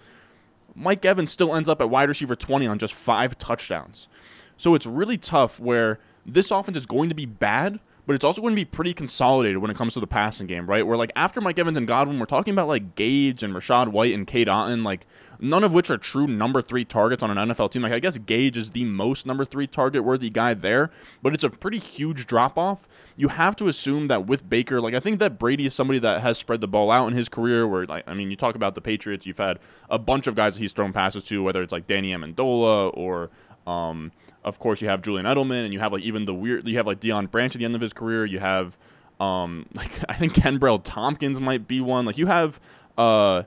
Mike 0.76 1.04
Evans 1.04 1.32
still 1.32 1.56
ends 1.56 1.68
up 1.68 1.82
at 1.82 1.90
wide 1.90 2.10
receiver 2.10 2.36
20 2.36 2.68
on 2.68 2.78
just 2.78 2.94
five 2.94 3.40
touchdowns. 3.40 4.08
So 4.56 4.76
it's 4.76 4.86
really 4.86 5.18
tough 5.18 5.60
where 5.60 5.98
this 6.28 6.52
offense 6.52 6.78
is 6.78 6.86
going 6.86 7.10
to 7.10 7.16
be 7.16 7.26
bad, 7.26 7.80
but 8.06 8.14
it's 8.14 8.26
also 8.26 8.42
going 8.42 8.54
to 8.54 8.60
be 8.60 8.66
pretty 8.66 8.94
consolidated 8.94 9.60
when 9.60 9.72
it 9.72 9.78
comes 9.78 9.94
to 9.94 10.00
the 10.00 10.08
passing 10.08 10.48
game, 10.48 10.68
right? 10.68 10.86
Where 10.86 10.98
like 10.98 11.12
after 11.16 11.40
Mike 11.40 11.58
Evans 11.58 11.78
and 11.78 11.88
Godwin, 11.88 12.20
we're 12.20 12.26
talking 12.26 12.54
about 12.54 12.68
like 12.68 12.96
Gage 12.96 13.44
and 13.44 13.54
Rachaad 13.54 13.90
White 13.90 14.14
and 14.14 14.28
Cade 14.28 14.48
Otton, 14.48 14.84
like 14.84 15.06
none 15.40 15.64
of 15.64 15.72
which 15.72 15.90
are 15.90 15.98
true 15.98 16.28
number 16.28 16.62
three 16.62 16.84
targets 16.84 17.24
on 17.24 17.36
an 17.36 17.50
NFL 17.50 17.72
team. 17.72 17.82
Like 17.82 17.94
I 17.94 18.00
guess 18.00 18.18
Gage 18.18 18.58
is 18.58 18.72
the 18.72 18.84
most 18.84 19.26
number 19.26 19.46
three 19.46 19.68
target 19.68 20.04
worthy 20.04 20.30
guy 20.30 20.54
there, 20.54 20.92
but 21.22 21.34
it's 21.34 21.44
a 21.46 21.50
pretty 21.50 21.80
huge 21.80 22.28
drop 22.28 22.58
off. 22.58 22.88
You 23.16 23.30
have 23.30 23.56
to 23.58 23.68
assume 23.68 24.08
that 24.08 24.28
with 24.28 24.50
Baker, 24.50 24.82
like 24.82 24.94
I 24.94 25.00
think 25.00 25.20
that 25.20 25.40
Brady 25.40 25.66
is 25.66 25.74
somebody 25.74 26.00
that 26.00 26.22
has 26.22 26.38
spread 26.38 26.60
the 26.60 26.68
ball 26.68 26.92
out 26.92 27.08
in 27.08 27.14
his 27.14 27.30
career. 27.30 27.66
Where 27.66 27.86
like 27.86 28.04
I 28.06 28.14
mean, 28.14 28.30
you 28.30 28.36
talk 28.36 28.56
about 28.56 28.76
the 28.76 28.82
Patriots, 28.82 29.26
you've 29.26 29.38
had 29.38 29.60
a 29.90 30.00
bunch 30.00 30.28
of 30.28 30.36
guys 30.36 30.56
that 30.56 30.62
he's 30.62 30.74
thrown 30.74 30.92
passes 30.92 31.24
to, 31.26 31.42
whether 31.42 31.62
it's 31.62 31.72
like 31.72 31.88
Danny 31.88 32.12
Amendola 32.12 32.92
or 32.96 33.30
um, 33.66 34.12
of 34.44 34.60
course, 34.60 34.82
you 34.82 34.90
have 34.90 35.02
Julian 35.02 35.26
Edelman, 35.26 35.64
and 35.64 35.74
you 35.74 35.80
have 35.80 35.94
like 35.94 36.04
even 36.04 36.26
the 36.26 36.34
weird. 36.34 36.68
You 36.68 36.78
have 36.78 36.88
like 36.88 37.00
Deion 37.00 37.30
Branch 37.30 37.56
at 37.56 37.60
the 37.60 37.66
end 37.66 37.76
of 37.76 37.82
his 37.82 37.94
career. 37.94 38.26
You 38.26 38.40
have 38.40 38.78
um, 39.20 39.68
like 39.74 39.92
I 40.10 40.14
think 40.14 40.34
Kenbrell 40.34 40.82
Thompkins 40.84 41.40
might 41.40 41.68
be 41.68 41.82
one. 41.82 42.06
Like 42.06 42.18
you 42.18 42.28
have 42.28 42.60
uh, 42.98 43.44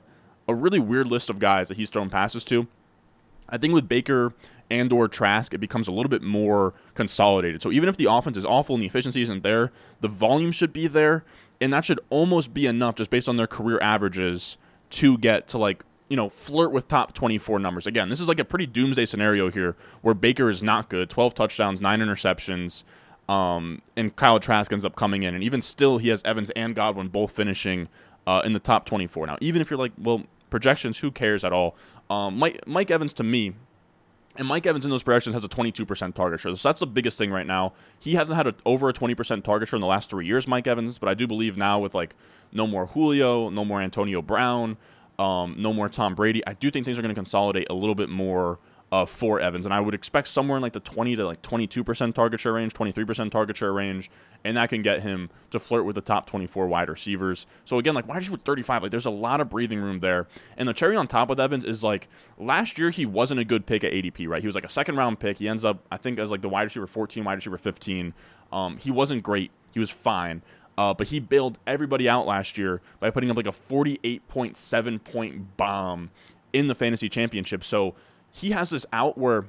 a 0.47 0.55
really 0.55 0.79
weird 0.79 1.07
list 1.07 1.29
of 1.29 1.39
guys 1.39 1.67
that 1.67 1.77
he's 1.77 1.89
thrown 1.89 2.09
passes 2.09 2.43
to. 2.45 2.67
I 3.49 3.57
think 3.57 3.73
with 3.73 3.87
Baker 3.87 4.33
and 4.69 4.91
or 4.91 5.07
Trask, 5.07 5.53
it 5.53 5.59
becomes 5.59 5.87
a 5.87 5.91
little 5.91 6.09
bit 6.09 6.21
more 6.21 6.73
consolidated. 6.95 7.61
So 7.61 7.71
even 7.71 7.87
if 7.87 7.95
the 7.95 8.05
offense 8.05 8.35
is 8.35 8.43
awful 8.43 8.75
and 8.75 8.81
the 8.81 8.87
efficiency 8.87 9.21
isn't 9.21 9.43
there, 9.43 9.71
the 10.01 10.09
volume 10.09 10.51
should 10.51 10.73
be 10.73 10.87
there, 10.87 11.23
and 11.61 11.71
that 11.71 11.85
should 11.85 12.01
almost 12.09 12.53
be 12.53 12.65
enough 12.65 12.95
just 12.95 13.09
based 13.09 13.29
on 13.29 13.37
their 13.37 13.47
career 13.47 13.79
averages 13.79 14.57
to 14.89 15.17
get 15.17 15.47
to 15.49 15.57
like 15.57 15.83
you 16.09 16.15
know, 16.15 16.29
flirt 16.29 16.71
with 16.71 16.87
top 16.87 17.13
24 17.13 17.59
numbers. 17.59 17.85
Again, 17.85 18.09
this 18.09 18.19
is 18.19 18.27
like 18.27 18.39
a 18.39 18.45
pretty 18.45 18.65
doomsday 18.65 19.05
scenario 19.05 19.51
here 19.51 19.75
where 20.01 20.13
Baker 20.13 20.49
is 20.49 20.63
not 20.63 20.89
good 20.89 21.09
12 21.09 21.35
touchdowns, 21.35 21.81
nine 21.81 21.99
interceptions, 21.99 22.83
um, 23.27 23.81
and 23.95 24.15
Kyle 24.15 24.39
Trask 24.39 24.71
ends 24.71 24.85
up 24.85 24.95
coming 24.95 25.23
in. 25.23 25.35
And 25.35 25.43
even 25.43 25.61
still, 25.61 25.97
he 25.97 26.09
has 26.09 26.23
Evans 26.23 26.49
and 26.51 26.75
Godwin 26.75 27.09
both 27.09 27.31
finishing 27.31 27.89
uh, 28.25 28.41
in 28.45 28.53
the 28.53 28.59
top 28.59 28.85
24. 28.85 29.27
Now, 29.27 29.37
even 29.41 29.61
if 29.61 29.69
you're 29.69 29.79
like, 29.79 29.91
well, 29.97 30.23
projections, 30.49 30.99
who 30.99 31.11
cares 31.11 31.43
at 31.43 31.51
all? 31.51 31.75
Um, 32.09 32.37
Mike, 32.37 32.65
Mike 32.65 32.89
Evans, 32.89 33.11
to 33.13 33.23
me, 33.23 33.53
and 34.37 34.47
Mike 34.47 34.65
Evans 34.65 34.85
in 34.85 34.91
those 34.91 35.03
projections 35.03 35.33
has 35.33 35.43
a 35.43 35.49
22% 35.49 36.13
target 36.13 36.39
share. 36.39 36.55
So 36.55 36.69
that's 36.69 36.79
the 36.79 36.87
biggest 36.87 37.17
thing 37.17 37.31
right 37.31 37.45
now. 37.45 37.73
He 37.99 38.13
hasn't 38.13 38.37
had 38.37 38.47
a, 38.47 38.55
over 38.65 38.87
a 38.87 38.93
20% 38.93 39.43
target 39.43 39.69
share 39.69 39.77
in 39.77 39.81
the 39.81 39.87
last 39.87 40.09
three 40.09 40.25
years, 40.25 40.47
Mike 40.47 40.67
Evans, 40.67 40.99
but 40.99 41.09
I 41.09 41.15
do 41.15 41.27
believe 41.27 41.57
now 41.57 41.79
with 41.79 41.95
like 41.95 42.15
no 42.51 42.67
more 42.67 42.85
Julio, 42.85 43.49
no 43.49 43.65
more 43.65 43.81
Antonio 43.81 44.21
Brown, 44.21 44.77
um, 45.19 45.55
no 45.57 45.73
more 45.73 45.89
Tom 45.89 46.15
Brady. 46.15 46.45
I 46.45 46.53
do 46.53 46.69
think 46.69 46.85
things 46.85 46.97
are 46.97 47.01
going 47.01 47.13
to 47.13 47.19
consolidate 47.19 47.67
a 47.69 47.73
little 47.73 47.95
bit 47.95 48.09
more 48.09 48.59
uh, 48.91 49.05
for 49.05 49.39
Evans, 49.39 49.65
and 49.65 49.73
I 49.73 49.81
would 49.81 49.93
expect 49.93 50.29
somewhere 50.29 50.57
in 50.57 50.61
like 50.61 50.73
the 50.73 50.79
20 50.79 51.17
to 51.17 51.25
like 51.25 51.41
22 51.41 51.83
percent 51.83 52.15
target 52.15 52.39
share 52.39 52.53
range, 52.53 52.73
23 52.73 53.03
percent 53.03 53.31
target 53.33 53.57
share 53.57 53.73
range, 53.73 54.09
and 54.45 54.55
that 54.55 54.69
can 54.69 54.81
get 54.81 55.01
him 55.01 55.29
to 55.51 55.59
flirt 55.59 55.83
with 55.83 55.95
the 55.95 56.01
top 56.01 56.29
24 56.29 56.67
wide 56.67 56.87
receivers. 56.87 57.45
So 57.65 57.79
again, 57.79 57.95
like 57.95 58.07
wide 58.07 58.17
receiver 58.17 58.37
35, 58.37 58.83
like 58.83 58.91
there's 58.91 59.05
a 59.05 59.09
lot 59.11 59.41
of 59.41 59.49
breathing 59.49 59.79
room 59.79 59.99
there. 59.99 60.27
And 60.55 60.69
the 60.69 60.73
cherry 60.73 60.95
on 60.95 61.07
top 61.07 61.27
with 61.27 61.39
Evans 61.39 61.65
is 61.65 61.83
like 61.83 62.07
last 62.37 62.77
year 62.77 62.89
he 62.89 63.05
wasn't 63.05 63.41
a 63.41 63.45
good 63.45 63.65
pick 63.65 63.83
at 63.83 63.91
ADP, 63.91 64.27
right? 64.27 64.41
He 64.41 64.47
was 64.47 64.55
like 64.55 64.65
a 64.65 64.69
second 64.69 64.95
round 64.95 65.19
pick. 65.19 65.39
He 65.39 65.49
ends 65.49 65.65
up 65.65 65.85
I 65.91 65.97
think 65.97 66.17
as 66.17 66.31
like 66.31 66.41
the 66.41 66.49
wide 66.49 66.63
receiver 66.63 66.87
14, 66.87 67.23
wide 67.25 67.35
receiver 67.35 67.57
15. 67.57 68.13
Um, 68.53 68.77
he 68.77 68.91
wasn't 68.91 69.21
great. 69.21 69.51
He 69.73 69.79
was 69.81 69.89
fine. 69.89 70.41
Uh, 70.77 70.93
but 70.93 71.07
he 71.07 71.19
bailed 71.19 71.57
everybody 71.65 72.07
out 72.07 72.27
last 72.27 72.57
year 72.57 72.81
by 72.99 73.09
putting 73.09 73.31
up 73.31 73.37
like 73.37 73.47
a 73.47 73.51
48.7 73.51 75.03
point 75.03 75.57
bomb 75.57 76.11
in 76.53 76.67
the 76.67 76.75
fantasy 76.75 77.09
championship. 77.09 77.63
So 77.63 77.95
he 78.31 78.51
has 78.51 78.69
this 78.69 78.85
out 78.93 79.17
where, 79.17 79.45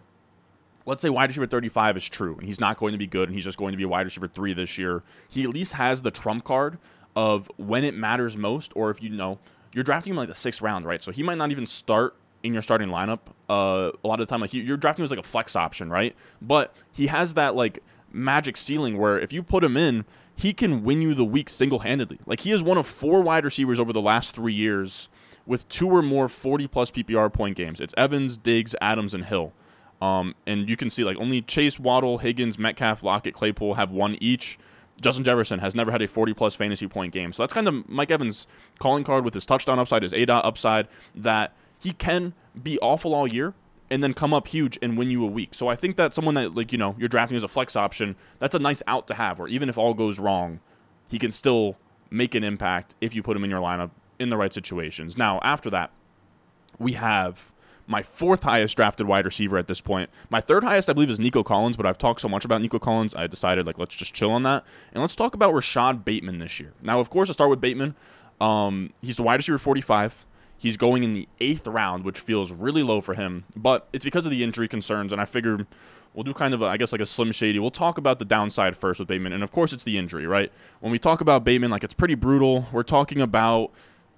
let's 0.87 1.02
say 1.02 1.11
wide 1.11 1.28
receiver 1.28 1.47
35 1.47 1.99
is 1.99 2.08
true 2.08 2.37
and 2.37 2.47
he's 2.47 2.61
not 2.61 2.78
going 2.78 2.92
to 2.92 2.99
be 2.99 3.06
good 3.06 3.28
and 3.28 3.35
he's 3.35 3.44
just 3.44 3.58
going 3.58 3.73
to 3.73 3.76
be 3.76 3.85
a 3.85 3.88
wide 3.88 4.06
receiver 4.06 4.28
three 4.28 4.54
this 4.54 4.78
year. 4.78 5.02
He 5.28 5.44
at 5.44 5.50
least 5.50 5.75
has 5.75 6.02
the 6.02 6.11
trump 6.11 6.44
card 6.44 6.78
of 7.14 7.50
when 7.56 7.85
it 7.85 7.94
matters 7.94 8.37
most, 8.37 8.73
or 8.75 8.90
if 8.90 9.02
you 9.02 9.11
know 9.11 9.38
you're 9.75 9.85
drafting 9.85 10.12
him 10.12 10.16
like 10.16 10.28
the 10.28 10.35
sixth 10.35 10.62
round, 10.62 10.87
right? 10.87 11.02
So 11.02 11.11
he 11.11 11.23
might 11.23 11.37
not 11.37 11.50
even 11.50 11.66
start 11.66 12.14
in 12.42 12.52
your 12.52 12.62
starting 12.62 12.88
lineup. 12.88 13.18
Uh, 13.50 13.90
a 14.02 14.06
lot 14.06 14.20
of 14.20 14.26
the 14.26 14.30
time, 14.30 14.40
like 14.40 14.54
you're 14.54 14.76
drafting 14.76 15.02
him 15.02 15.04
as 15.04 15.11
like 15.11 15.20
a 15.20 15.25
flex 15.25 15.56
option, 15.56 15.90
right? 15.90 16.14
But 16.40 16.75
he 16.92 17.08
has 17.08 17.35
that 17.35 17.54
like 17.54 17.80
magic 18.12 18.56
ceiling 18.56 18.97
where 18.99 19.18
if 19.18 19.32
you 19.32 19.42
put 19.42 19.62
him 19.64 19.76
in, 19.76 20.04
he 20.38 20.52
can 20.52 20.85
win 20.85 21.02
you 21.02 21.14
the 21.14 21.25
week 21.25 21.50
single 21.50 21.80
handedly. 21.80 22.21
Like 22.25 22.40
he 22.40 22.52
is 22.52 22.62
one 22.62 22.78
of 22.78 22.87
four 22.87 23.23
wide 23.23 23.45
receivers 23.45 23.80
over 23.80 23.92
the 23.92 24.00
last 24.00 24.37
three 24.37 24.52
years 24.52 25.09
with 25.47 25.68
two 25.68 25.88
or 25.88 26.00
more 26.00 26.28
40 26.28 26.68
plus 26.68 26.92
PPR 26.92 27.33
point 27.33 27.57
games. 27.57 27.80
It's 27.80 27.92
Evans, 27.97 28.37
Diggs, 28.37 28.73
Adams, 28.80 29.14
and 29.14 29.25
Hill. 29.25 29.52
Um, 30.00 30.37
and 30.47 30.68
you 30.68 30.76
can 30.76 30.90
see 30.90 31.02
like 31.02 31.16
only 31.16 31.42
Chase, 31.42 31.80
Waddle, 31.80 32.18
Higgins, 32.18 32.57
Metcalf, 32.57 33.02
Lockett, 33.02 33.35
Claypool 33.35 33.75
have 33.75 33.90
one 33.90 34.16
each. 34.21 34.61
Justin 35.00 35.25
Jefferson 35.25 35.59
has 35.59 35.75
never 35.75 35.90
had 35.90 36.02
a 36.02 36.07
40 36.07 36.35
plus 36.35 36.54
fantasy 36.54 36.87
point 36.87 37.12
game. 37.12 37.33
So 37.33 37.42
that's 37.42 37.52
kind 37.52 37.66
of 37.66 37.88
Mike 37.88 38.12
Evans' 38.12 38.47
calling 38.78 39.02
card 39.02 39.25
with 39.25 39.35
his 39.35 39.45
touchdown 39.45 39.80
upside, 39.80 40.04
his 40.04 40.12
A 40.12 40.25
dot 40.25 40.45
upside, 40.45 40.87
that 41.16 41.52
he 41.80 41.92
can 41.92 42.33
be 42.61 42.78
awful 42.78 43.12
all 43.12 43.26
year, 43.26 43.54
and 43.90 44.02
then 44.02 44.14
come 44.14 44.35
up 44.35 44.47
huge 44.47 44.78
and 44.83 44.99
win 44.99 45.11
you 45.11 45.25
a 45.25 45.28
week. 45.28 45.54
So 45.54 45.68
I 45.68 45.76
think 45.76 45.97
that 45.97 46.14
someone 46.14 46.35
that 46.35 46.54
like 46.54 46.73
you 46.73 46.78
know 46.78 46.95
you're 46.99 47.09
drafting 47.09 47.37
as 47.37 47.42
a 47.42 47.49
flex 47.49 47.76
option, 47.76 48.16
that's 48.38 48.54
a 48.54 48.59
nice 48.59 48.83
out 48.87 49.07
to 49.09 49.14
have. 49.14 49.38
Where 49.38 49.49
even 49.49 49.68
if 49.68 49.78
all 49.78 49.95
goes 49.95 50.18
wrong, 50.18 50.61
he 51.09 51.18
can 51.18 51.30
still 51.30 51.76
make 52.11 52.35
an 52.35 52.45
impact 52.45 52.95
if 53.00 53.14
you 53.14 53.23
put 53.23 53.37
him 53.37 53.45
in 53.45 53.50
your 53.50 53.61
lineup 53.61 53.90
in 54.18 54.30
the 54.30 54.37
right 54.37 54.52
situations. 54.52 55.16
Now, 55.16 55.40
after 55.42 55.71
that, 55.71 55.90
we 56.78 56.92
have 56.92 57.52
my 57.87 58.02
fourth 58.02 58.42
highest 58.42 58.76
drafted 58.76 59.07
wide 59.07 59.25
receiver 59.25 59.57
at 59.57 59.66
this 59.66 59.80
point. 59.80 60.11
My 60.28 60.40
third 60.40 60.62
highest, 60.62 60.90
I 60.90 60.92
believe, 60.92 61.11
is 61.11 61.18
Nico 61.18 61.42
Collins, 61.42 61.76
but 61.76 61.87
I've 61.87 61.97
talked 61.97 62.21
so 62.21 62.28
much 62.28 62.45
about 62.45 62.61
Nico 62.61 62.78
Collins, 62.78 63.14
I 63.14 63.26
decided 63.26 63.66
like 63.66 63.78
let's 63.78 63.95
just 63.95 64.12
chill 64.14 64.30
on 64.30 64.42
that 64.42 64.64
and 64.92 65.00
let's 65.00 65.14
talk 65.14 65.35
about 65.35 65.54
Rashod 65.54 66.04
Bateman 66.04 66.38
this 66.38 66.61
year. 66.61 66.75
Now, 66.83 67.00
of 67.00 67.11
course, 67.11 67.30
I 67.30 67.33
start 67.33 67.50
with 67.50 67.61
Bateman. 67.61 67.97
Um, 68.40 68.92
he's 69.02 69.16
the 69.16 69.23
wide 69.23 69.37
receiver 69.37 69.59
45. 69.59 70.26
He's 70.58 70.76
going 70.76 71.04
in 71.04 71.14
the 71.14 71.28
eighth 71.40 71.66
round, 71.66 72.04
which 72.04 72.18
feels 72.18 72.50
really 72.50 72.82
low 72.82 73.00
for 73.00 73.14
him, 73.14 73.44
but 73.54 73.88
it's 73.92 74.04
because 74.04 74.26
of 74.26 74.32
the 74.32 74.42
injury 74.42 74.66
concerns, 74.66 75.12
and 75.12 75.20
I 75.20 75.24
figure 75.24 75.66
we'll 76.14 76.24
do 76.24 76.34
kind 76.34 76.52
of, 76.52 76.62
a, 76.62 76.64
I 76.64 76.76
guess, 76.76 76.90
like 76.90 77.00
a 77.00 77.06
slim 77.06 77.30
shady. 77.30 77.60
We'll 77.60 77.70
talk 77.70 77.96
about 77.96 78.18
the 78.18 78.24
downside 78.24 78.76
first 78.76 78.98
with 78.98 79.08
Bateman, 79.08 79.32
and 79.32 79.44
of 79.44 79.52
course, 79.52 79.72
it's 79.72 79.84
the 79.84 79.96
injury, 79.96 80.26
right? 80.26 80.50
When 80.80 80.90
we 80.90 80.98
talk 80.98 81.20
about 81.20 81.44
Bateman, 81.44 81.70
like 81.70 81.84
it's 81.84 81.94
pretty 81.94 82.16
brutal. 82.16 82.66
We're 82.72 82.82
talking 82.82 83.20
about 83.20 83.70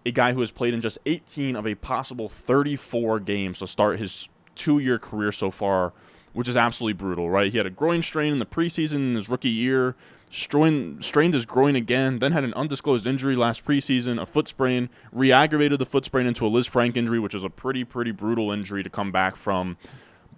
a 0.07 0.11
guy 0.11 0.33
who 0.33 0.41
has 0.41 0.51
played 0.51 0.73
in 0.73 0.81
just 0.81 0.99
18 1.05 1.57
of 1.57 1.67
a 1.67 1.75
possible 1.75 2.31
34 2.31 3.21
games 3.21 3.59
to 3.59 3.67
start 3.67 3.99
his 3.99 4.31
two-year 4.55 4.99
career 4.99 5.33
so 5.33 5.51
far, 5.51 5.93
which 6.33 6.49
is 6.49 6.57
absolutely 6.57 6.95
brutal, 6.95 7.29
right? 7.29 7.53
He 7.53 7.59
had 7.59 7.67
a 7.67 7.71
groin 7.71 8.03
strain 8.03 8.33
in 8.33 8.39
the 8.39 8.47
preseason 8.47 8.95
in 8.95 9.15
his 9.15 9.29
rookie 9.29 9.51
year 9.51 9.95
strained, 10.31 11.05
strained 11.05 11.35
his 11.35 11.45
groin 11.45 11.77
again, 11.77 12.21
then 12.21 12.33
had 12.33 12.45
an 12.45 12.55
undisclosed 12.55 13.07
injury 13.07 13.37
last 13.37 13.65
preseason, 13.65 14.21
a 14.21 14.27
foot 14.27 14.49
sprain, 14.49 14.89
re 15.13 15.33
aggravated 15.33 15.79
the 15.79 15.87
foot 15.87 16.05
sprain 16.05 16.27
into 16.27 16.47
a 16.47 16.49
Liz 16.49 16.69
Lisfranc 16.69 16.97
injury, 16.97 17.19
which 17.19 17.35
is 17.35 17.45
a 17.45 17.51
pretty, 17.51 17.85
pretty 17.85 18.13
brutal 18.13 18.53
injury 18.53 18.83
to 18.83 18.91
come 18.91 19.11
back 19.11 19.37
from. 19.37 19.77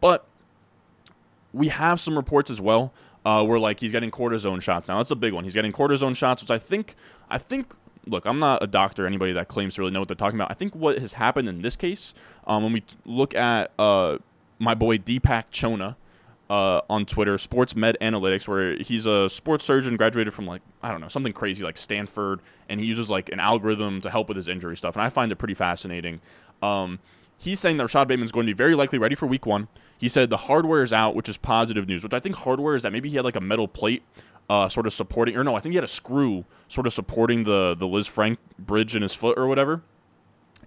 But 0.00 0.26
we 1.52 1.68
have 1.68 2.00
some 2.00 2.16
reports 2.16 2.50
as 2.50 2.60
well 2.60 2.92
uh, 3.24 3.44
where 3.44 3.58
like 3.58 3.80
he's 3.80 3.92
getting 3.92 4.10
cortisone 4.10 4.62
shots 4.62 4.88
now. 4.88 4.98
That's 4.98 5.10
a 5.10 5.16
big 5.16 5.32
one. 5.32 5.44
He's 5.44 5.54
getting 5.54 5.72
cortisone 5.72 6.16
shots, 6.16 6.42
which 6.42 6.50
I 6.50 6.58
think, 6.58 6.96
I 7.30 7.38
think. 7.38 7.74
Look, 8.04 8.26
I'm 8.26 8.40
not 8.40 8.64
a 8.64 8.66
doctor. 8.66 9.06
Anybody 9.06 9.32
that 9.34 9.46
claims 9.46 9.76
to 9.76 9.82
really 9.82 9.92
know 9.92 10.00
what 10.00 10.08
they're 10.08 10.16
talking 10.16 10.36
about. 10.36 10.50
I 10.50 10.54
think 10.54 10.74
what 10.74 10.98
has 10.98 11.12
happened 11.12 11.48
in 11.48 11.62
this 11.62 11.76
case, 11.76 12.14
um, 12.48 12.64
when 12.64 12.72
we 12.72 12.82
look 13.04 13.32
at 13.32 13.70
uh, 13.78 14.18
my 14.58 14.74
boy 14.74 14.98
Deepak 14.98 15.44
Chona, 15.52 15.96
uh, 16.52 16.82
on 16.90 17.06
Twitter, 17.06 17.38
Sports 17.38 17.74
Med 17.74 17.96
Analytics, 18.02 18.46
where 18.46 18.76
he's 18.76 19.06
a 19.06 19.30
sports 19.30 19.64
surgeon, 19.64 19.96
graduated 19.96 20.34
from 20.34 20.46
like 20.46 20.60
I 20.82 20.90
don't 20.90 21.00
know 21.00 21.08
something 21.08 21.32
crazy 21.32 21.64
like 21.64 21.78
Stanford, 21.78 22.40
and 22.68 22.78
he 22.78 22.84
uses 22.84 23.08
like 23.08 23.30
an 23.30 23.40
algorithm 23.40 24.02
to 24.02 24.10
help 24.10 24.28
with 24.28 24.36
his 24.36 24.48
injury 24.48 24.76
stuff, 24.76 24.94
and 24.94 25.02
I 25.02 25.08
find 25.08 25.32
it 25.32 25.36
pretty 25.36 25.54
fascinating. 25.54 26.20
Um, 26.60 26.98
he's 27.38 27.58
saying 27.58 27.78
that 27.78 27.84
Rashod 27.84 28.06
Bateman's 28.06 28.32
going 28.32 28.44
to 28.46 28.52
be 28.52 28.56
very 28.56 28.74
likely 28.74 28.98
ready 28.98 29.14
for 29.14 29.26
Week 29.26 29.46
One. 29.46 29.68
He 29.96 30.10
said 30.10 30.28
the 30.28 30.36
hardware 30.36 30.82
is 30.82 30.92
out, 30.92 31.14
which 31.14 31.26
is 31.26 31.38
positive 31.38 31.88
news. 31.88 32.02
Which 32.02 32.12
I 32.12 32.20
think 32.20 32.36
hardware 32.36 32.74
is 32.74 32.82
that 32.82 32.92
maybe 32.92 33.08
he 33.08 33.16
had 33.16 33.24
like 33.24 33.36
a 33.36 33.40
metal 33.40 33.66
plate. 33.66 34.02
Uh, 34.50 34.68
sort 34.68 34.86
of 34.86 34.92
supporting, 34.92 35.34
or 35.36 35.44
no, 35.44 35.54
I 35.54 35.60
think 35.60 35.72
he 35.72 35.76
had 35.76 35.84
a 35.84 35.88
screw 35.88 36.44
sort 36.68 36.86
of 36.86 36.92
supporting 36.92 37.44
the 37.44 37.74
the 37.78 37.86
Lisfranc 37.86 38.36
bridge 38.58 38.94
in 38.94 39.00
his 39.00 39.14
foot 39.14 39.38
or 39.38 39.46
whatever. 39.46 39.80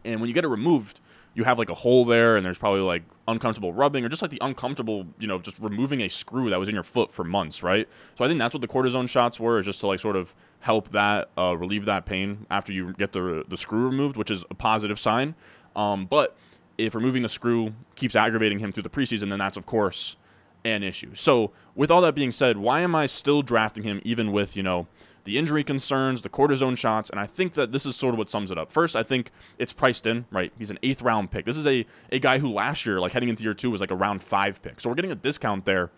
And 0.03 0.19
when 0.19 0.27
you 0.27 0.33
get 0.33 0.45
it 0.45 0.47
removed, 0.47 0.99
you 1.35 1.43
have 1.43 1.59
like 1.59 1.69
a 1.69 1.73
hole 1.73 2.05
there 2.05 2.37
and 2.37 2.45
there's 2.45 2.57
probably 2.57 2.79
like 2.79 3.03
uncomfortable 3.27 3.73
rubbing 3.73 4.05
or 4.05 4.09
just 4.09 4.21
like 4.21 4.31
the 4.31 4.39
uncomfortable, 4.41 5.05
you 5.19 5.27
know, 5.27 5.37
just 5.37 5.59
removing 5.59 6.01
a 6.01 6.09
screw 6.09 6.49
that 6.49 6.57
was 6.57 6.69
in 6.69 6.73
your 6.73 6.83
foot 6.83 7.13
for 7.13 7.25
months, 7.25 7.61
right? 7.61 7.87
So 8.17 8.23
I 8.23 8.27
think 8.29 8.39
that's 8.39 8.53
what 8.53 8.61
the 8.61 8.67
cortisone 8.67 9.09
shots 9.09 9.39
were, 9.39 9.59
is 9.59 9.65
just 9.65 9.81
to 9.81 9.87
like 9.87 9.99
sort 9.99 10.15
of 10.15 10.33
help 10.61 10.89
that 10.91 11.29
uh, 11.37 11.55
relieve 11.57 11.85
that 11.85 12.05
pain 12.05 12.45
after 12.49 12.71
you 12.71 12.93
get 12.93 13.11
the 13.11 13.43
the 13.47 13.57
screw 13.57 13.85
removed, 13.85 14.15
which 14.15 14.31
is 14.31 14.43
a 14.49 14.55
positive 14.55 14.99
sign. 14.99 15.35
Um, 15.75 16.05
but 16.05 16.37
if 16.77 16.95
removing 16.95 17.21
the 17.21 17.29
screw 17.29 17.73
keeps 17.95 18.15
aggravating 18.15 18.59
him 18.59 18.71
through 18.71 18.83
the 18.83 18.89
preseason, 18.89 19.29
then 19.29 19.39
that's 19.39 19.57
of 19.57 19.65
course 19.65 20.15
an 20.63 20.83
issue. 20.83 21.13
So 21.13 21.51
with 21.75 21.91
all 21.91 22.01
that 22.01 22.15
being 22.15 22.31
said, 22.31 22.57
why 22.57 22.79
am 22.79 22.95
I 22.95 23.05
still 23.07 23.41
drafting 23.41 23.83
him 23.83 24.01
even 24.05 24.31
with 24.31 24.55
you 24.55 24.63
know 24.63 24.87
the 25.25 25.37
injury 25.39 25.63
concerns, 25.63 26.21
the 26.21 26.29
cortisone 26.29 26.77
shots, 26.77 27.09
and 27.09 27.19
I 27.19 27.25
think 27.25 27.53
that 27.53 27.71
this 27.71 27.85
is 27.85 27.95
sort 27.95 28.13
of 28.13 28.19
what 28.19 28.29
sums 28.29 28.51
it 28.51 28.57
up. 28.57 28.71
First, 28.71 28.95
I 28.95 29.03
think 29.03 29.31
it's 29.57 29.73
priced 29.73 30.05
in, 30.05 30.25
right? 30.31 30.53
He's 30.57 30.69
an 30.69 30.79
eighth 30.83 31.01
round 31.01 31.31
pick. 31.31 31.45
This 31.45 31.57
is 31.57 31.65
a, 31.65 31.85
a 32.11 32.19
guy 32.19 32.37
who 32.37 32.49
last 32.51 32.85
year, 32.85 32.99
like 32.99 33.11
heading 33.11 33.29
into 33.29 33.43
year 33.43 33.55
two, 33.55 33.71
was 33.71 33.81
like 33.81 33.91
a 33.91 33.95
round 33.95 34.23
five 34.23 34.61
pick. 34.61 34.79
So 34.79 34.87
we're 34.87 34.95
getting 34.95 35.11
a 35.11 35.15
discount 35.15 35.65
there. 35.65 35.89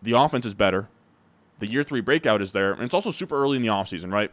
The 0.00 0.12
offense 0.12 0.46
is 0.46 0.54
better. 0.54 0.88
The 1.58 1.66
year 1.66 1.82
three 1.82 2.00
breakout 2.00 2.40
is 2.40 2.52
there. 2.52 2.72
And 2.72 2.82
it's 2.82 2.94
also 2.94 3.10
super 3.10 3.40
early 3.42 3.56
in 3.56 3.62
the 3.62 3.68
offseason, 3.68 4.12
right? 4.12 4.30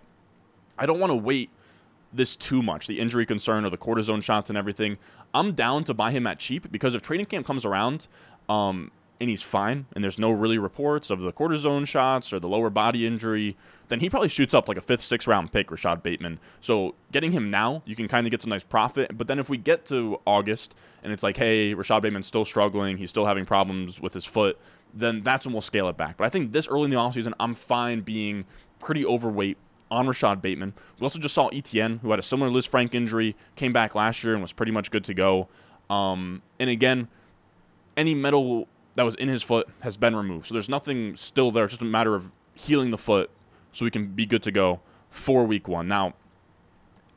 I 0.78 0.86
don't 0.86 1.00
want 1.00 1.12
to 1.12 1.16
wait 1.16 1.50
this 2.14 2.36
too 2.36 2.62
much, 2.62 2.88
the 2.88 3.00
injury 3.00 3.26
concern 3.26 3.66
or 3.66 3.70
the 3.70 3.78
cortisone 3.78 4.24
shots 4.24 4.50
and 4.50 4.58
everything. 4.58 4.98
I'm 5.34 5.54
down 5.54 5.84
to 5.86 5.94
buy 5.94 6.12
him 6.12 6.28
at 6.28 6.40
cheap 6.40 6.72
because 6.72 6.96
if 6.96 7.02
training 7.02 7.26
camp 7.26 7.46
comes 7.46 7.66
around, 7.66 8.08
um, 8.48 8.92
and 9.20 9.30
he's 9.30 9.42
fine, 9.42 9.86
and 9.94 10.04
there's 10.04 10.20
no 10.20 10.32
really 10.32 10.58
reports 10.58 11.10
of 11.10 11.20
the 11.20 11.32
cortisone 11.34 11.88
shots 11.88 12.32
or 12.32 12.40
the 12.40 12.48
lower 12.48 12.70
body 12.70 13.06
injury, 13.08 13.58
then 13.90 14.00
he 14.00 14.10
probably 14.10 14.30
shoots 14.30 14.54
up 14.54 14.68
like 14.68 14.78
a 14.78 14.82
fifth, 14.82 15.04
sixth 15.04 15.28
round 15.28 15.52
pick, 15.52 15.72
Rashod 15.72 16.04
Bateman. 16.04 16.40
So 16.62 16.94
getting 17.12 17.32
him 17.32 17.50
now, 17.50 17.82
you 17.86 17.96
can 17.96 18.08
kind 18.08 18.28
of 18.28 18.32
get 18.32 18.42
some 18.42 18.50
nice 18.50 18.64
profit. 18.64 19.18
But 19.18 19.28
then 19.28 19.40
if 19.40 19.50
we 19.50 19.58
get 19.58 19.86
to 19.86 20.20
August 20.26 20.76
and 21.04 21.14
it's 21.14 21.24
like, 21.24 21.38
hey, 21.38 21.74
Rashod 21.74 22.02
Bateman's 22.02 22.28
still 22.28 22.46
struggling, 22.46 22.98
he's 22.98 23.10
still 23.10 23.26
having 23.26 23.46
problems 23.46 24.00
with 24.02 24.14
his 24.14 24.26
foot, 24.26 24.60
then 24.94 25.22
that's 25.22 25.46
when 25.46 25.54
we'll 25.54 25.62
scale 25.62 25.88
it 25.90 25.98
back. 25.98 26.18
But 26.18 26.26
I 26.26 26.30
think 26.30 26.52
this 26.52 26.68
early 26.68 26.86
in 26.86 26.90
the 26.90 26.98
offseason, 26.98 27.34
I'm 27.40 27.56
fine 27.56 28.02
being 28.02 28.46
pretty 28.80 29.06
overweight 29.06 29.58
on 29.90 30.08
Rashod 30.08 30.42
Bateman. 30.42 30.74
We 31.00 31.06
also 31.06 31.20
just 31.20 31.34
saw 31.34 31.48
Etienne, 31.48 32.00
who 32.00 32.12
had 32.12 32.20
a 32.20 32.24
similar 32.24 32.52
Lisfranc 32.52 32.94
injury, 32.94 33.36
came 33.56 33.72
back 33.72 33.96
last 33.96 34.24
year 34.24 34.34
and 34.34 34.42
was 34.42 34.52
pretty 34.52 34.72
much 34.72 34.92
good 34.92 35.06
to 35.06 35.14
go. 35.14 35.48
Um, 35.90 36.42
and 36.60 36.70
again, 36.70 37.08
any 37.96 38.14
metal 38.14 38.68
that 38.98 39.04
was 39.04 39.16
in 39.16 39.30
his 39.30 39.44
foot 39.44 39.70
has 39.82 39.96
been 39.96 40.16
removed. 40.16 40.48
So 40.48 40.56
there's 40.56 40.68
nothing 40.68 41.16
still 41.16 41.52
there. 41.52 41.66
It's 41.66 41.74
just 41.74 41.82
a 41.82 41.86
matter 41.86 42.16
of 42.16 42.34
healing 42.56 42.90
the 42.90 42.98
foot 42.98 43.30
so 43.72 43.86
we 43.86 43.92
can 43.92 44.08
be 44.08 44.26
good 44.26 44.42
to 44.44 44.52
go 44.52 44.82
for 45.12 45.46
week 45.46 45.68
one. 45.68 45.88
Now, 45.88 46.16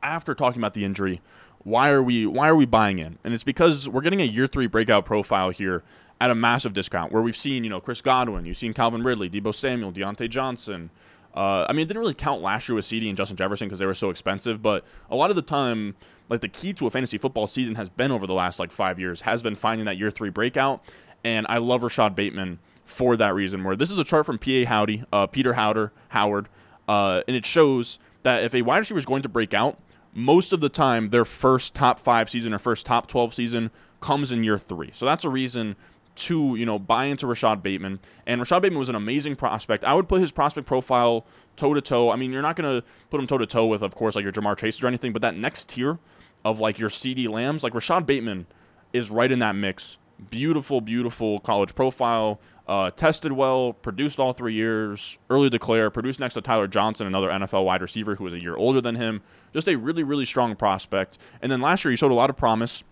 after 0.03 0.35
talking 0.35 0.61
about 0.61 0.75
the 0.75 0.85
injury, 0.85 1.21
why 1.63 1.89
are 1.89 2.01
we 2.01 2.27
why 2.27 2.47
are 2.47 2.55
we 2.55 2.65
buying 2.65 2.99
in? 2.99 3.17
And 3.23 3.33
it's 3.33 3.43
because 3.43 3.89
we're 3.89 4.01
getting 4.01 4.21
a 4.21 4.25
year 4.25 4.45
three 4.45 4.67
breakout 4.67 5.05
profile 5.05 5.49
here 5.49 5.83
at 6.19 6.29
a 6.29 6.35
massive 6.35 6.73
discount 6.73 7.11
where 7.11 7.23
we've 7.23 7.35
seen, 7.35 7.63
you 7.63 7.69
know, 7.71 7.81
Chris 7.81 7.99
Godwin, 7.99 8.45
you've 8.45 8.57
seen 8.57 8.73
Calvin 8.73 9.01
Ridley, 9.01 9.27
Deebo 9.27 9.53
Samuel, 9.53 9.91
Diontae 9.91 10.29
Johnson. 10.29 10.91
Uh, 11.33 11.65
I 11.67 11.73
mean, 11.73 11.83
it 11.83 11.87
didn't 11.87 12.01
really 12.01 12.13
count 12.13 12.43
last 12.43 12.69
year 12.69 12.75
with 12.75 12.85
CD 12.85 13.07
and 13.09 13.17
Justin 13.17 13.37
Jefferson 13.37 13.67
because 13.67 13.79
they 13.79 13.85
were 13.87 13.95
so 13.95 14.11
expensive, 14.11 14.61
but 14.61 14.85
a 15.09 15.15
lot 15.15 15.31
of 15.31 15.35
the 15.35 15.41
time, 15.41 15.95
like 16.29 16.41
the 16.41 16.49
key 16.49 16.73
to 16.73 16.85
a 16.85 16.91
fantasy 16.91 17.17
football 17.17 17.47
season 17.47 17.73
has 17.75 17.89
been 17.89 18.11
over 18.11 18.27
the 18.27 18.33
last 18.33 18.59
like 18.59 18.69
five 18.69 18.99
years, 18.99 19.21
has 19.21 19.41
been 19.41 19.55
finding 19.55 19.85
that 19.85 19.97
year 19.97 20.11
three 20.11 20.29
breakout. 20.29 20.83
And 21.23 21.45
I 21.49 21.57
love 21.57 21.83
Rashod 21.83 22.15
Bateman 22.15 22.59
for 22.85 23.15
that 23.17 23.33
reason. 23.33 23.63
Where 23.63 23.75
this 23.75 23.91
is 23.91 23.97
a 23.97 24.03
chart 24.03 24.25
from 24.25 24.37
PA 24.37 24.65
Howdy, 24.65 25.03
uh, 25.11 25.27
Peter 25.27 25.53
Howder, 25.53 25.91
Howard, 26.09 26.49
uh, 26.87 27.21
and 27.27 27.35
it 27.35 27.45
shows 27.45 27.99
that 28.23 28.43
if 28.43 28.53
a 28.53 28.61
wide 28.61 28.79
receiver 28.79 28.99
is 28.99 29.05
going 29.05 29.21
to 29.23 29.29
break 29.29 29.53
out, 29.53 29.79
most 30.13 30.51
of 30.51 30.59
the 30.59 30.69
time 30.69 31.09
their 31.09 31.25
first 31.25 31.73
top 31.73 31.99
five 31.99 32.29
season 32.29 32.53
or 32.53 32.59
first 32.59 32.85
top 32.85 33.07
12 33.07 33.33
season 33.33 33.71
comes 34.01 34.31
in 34.31 34.43
year 34.43 34.57
three. 34.57 34.89
So 34.93 35.05
that's 35.05 35.23
a 35.23 35.29
reason 35.29 35.75
to 36.13 36.55
you 36.57 36.65
know 36.65 36.77
buy 36.77 37.05
into 37.05 37.25
Rashod 37.25 37.63
Bateman. 37.63 37.99
And 38.25 38.41
Rashod 38.41 38.61
Bateman 38.61 38.79
was 38.79 38.89
an 38.89 38.95
amazing 38.95 39.35
prospect. 39.35 39.83
I 39.83 39.93
would 39.93 40.09
put 40.09 40.21
his 40.21 40.31
prospect 40.31 40.67
profile 40.67 41.25
toe 41.55 41.73
to 41.73 41.81
toe. 41.81 42.11
I 42.11 42.15
mean, 42.15 42.31
you're 42.31 42.41
not 42.41 42.55
going 42.55 42.81
to 42.81 42.87
put 43.09 43.19
him 43.19 43.27
toe 43.27 43.37
to 43.37 43.45
toe 43.45 43.67
with, 43.67 43.81
of 43.81 43.95
course, 43.95 44.15
like 44.15 44.23
your 44.23 44.33
Ja'Marr 44.33 44.57
Chase 44.57 44.81
or 44.83 44.87
anything, 44.87 45.13
but 45.13 45.21
that 45.21 45.37
next 45.37 45.69
tier 45.69 45.99
of 46.43 46.59
like 46.59 46.79
your 46.79 46.89
CD 46.89 47.27
Lambs, 47.27 47.63
like 47.63 47.73
Rashod 47.73 48.05
Bateman 48.05 48.47
is 48.93 49.09
right 49.09 49.31
in 49.31 49.39
that 49.39 49.55
mix 49.55 49.97
beautiful, 50.29 50.81
beautiful 50.81 51.39
college 51.39 51.75
profile. 51.75 52.39
Uh, 52.67 52.89
tested 52.91 53.33
well, 53.33 53.73
produced 53.73 54.19
all 54.19 54.33
three 54.33 54.53
years, 54.53 55.17
early 55.29 55.49
declare, 55.49 55.89
produced 55.89 56.19
next 56.19 56.35
to 56.35 56.41
Tyler 56.41 56.67
Johnson, 56.67 57.05
another 57.05 57.27
NFL 57.27 57.65
wide 57.65 57.81
receiver 57.81 58.15
who 58.15 58.23
was 58.23 58.33
a 58.33 58.39
year 58.39 58.55
older 58.55 58.79
than 58.79 58.95
him. 58.95 59.21
Just 59.53 59.67
a 59.67 59.75
really, 59.75 60.03
really 60.03 60.25
strong 60.25 60.55
prospect. 60.55 61.17
And 61.41 61.51
then 61.51 61.59
last 61.59 61.83
year, 61.83 61.91
he 61.91 61.97
showed 61.97 62.11
a 62.11 62.15
lot 62.15 62.29
of 62.29 62.37
promise 62.37 62.83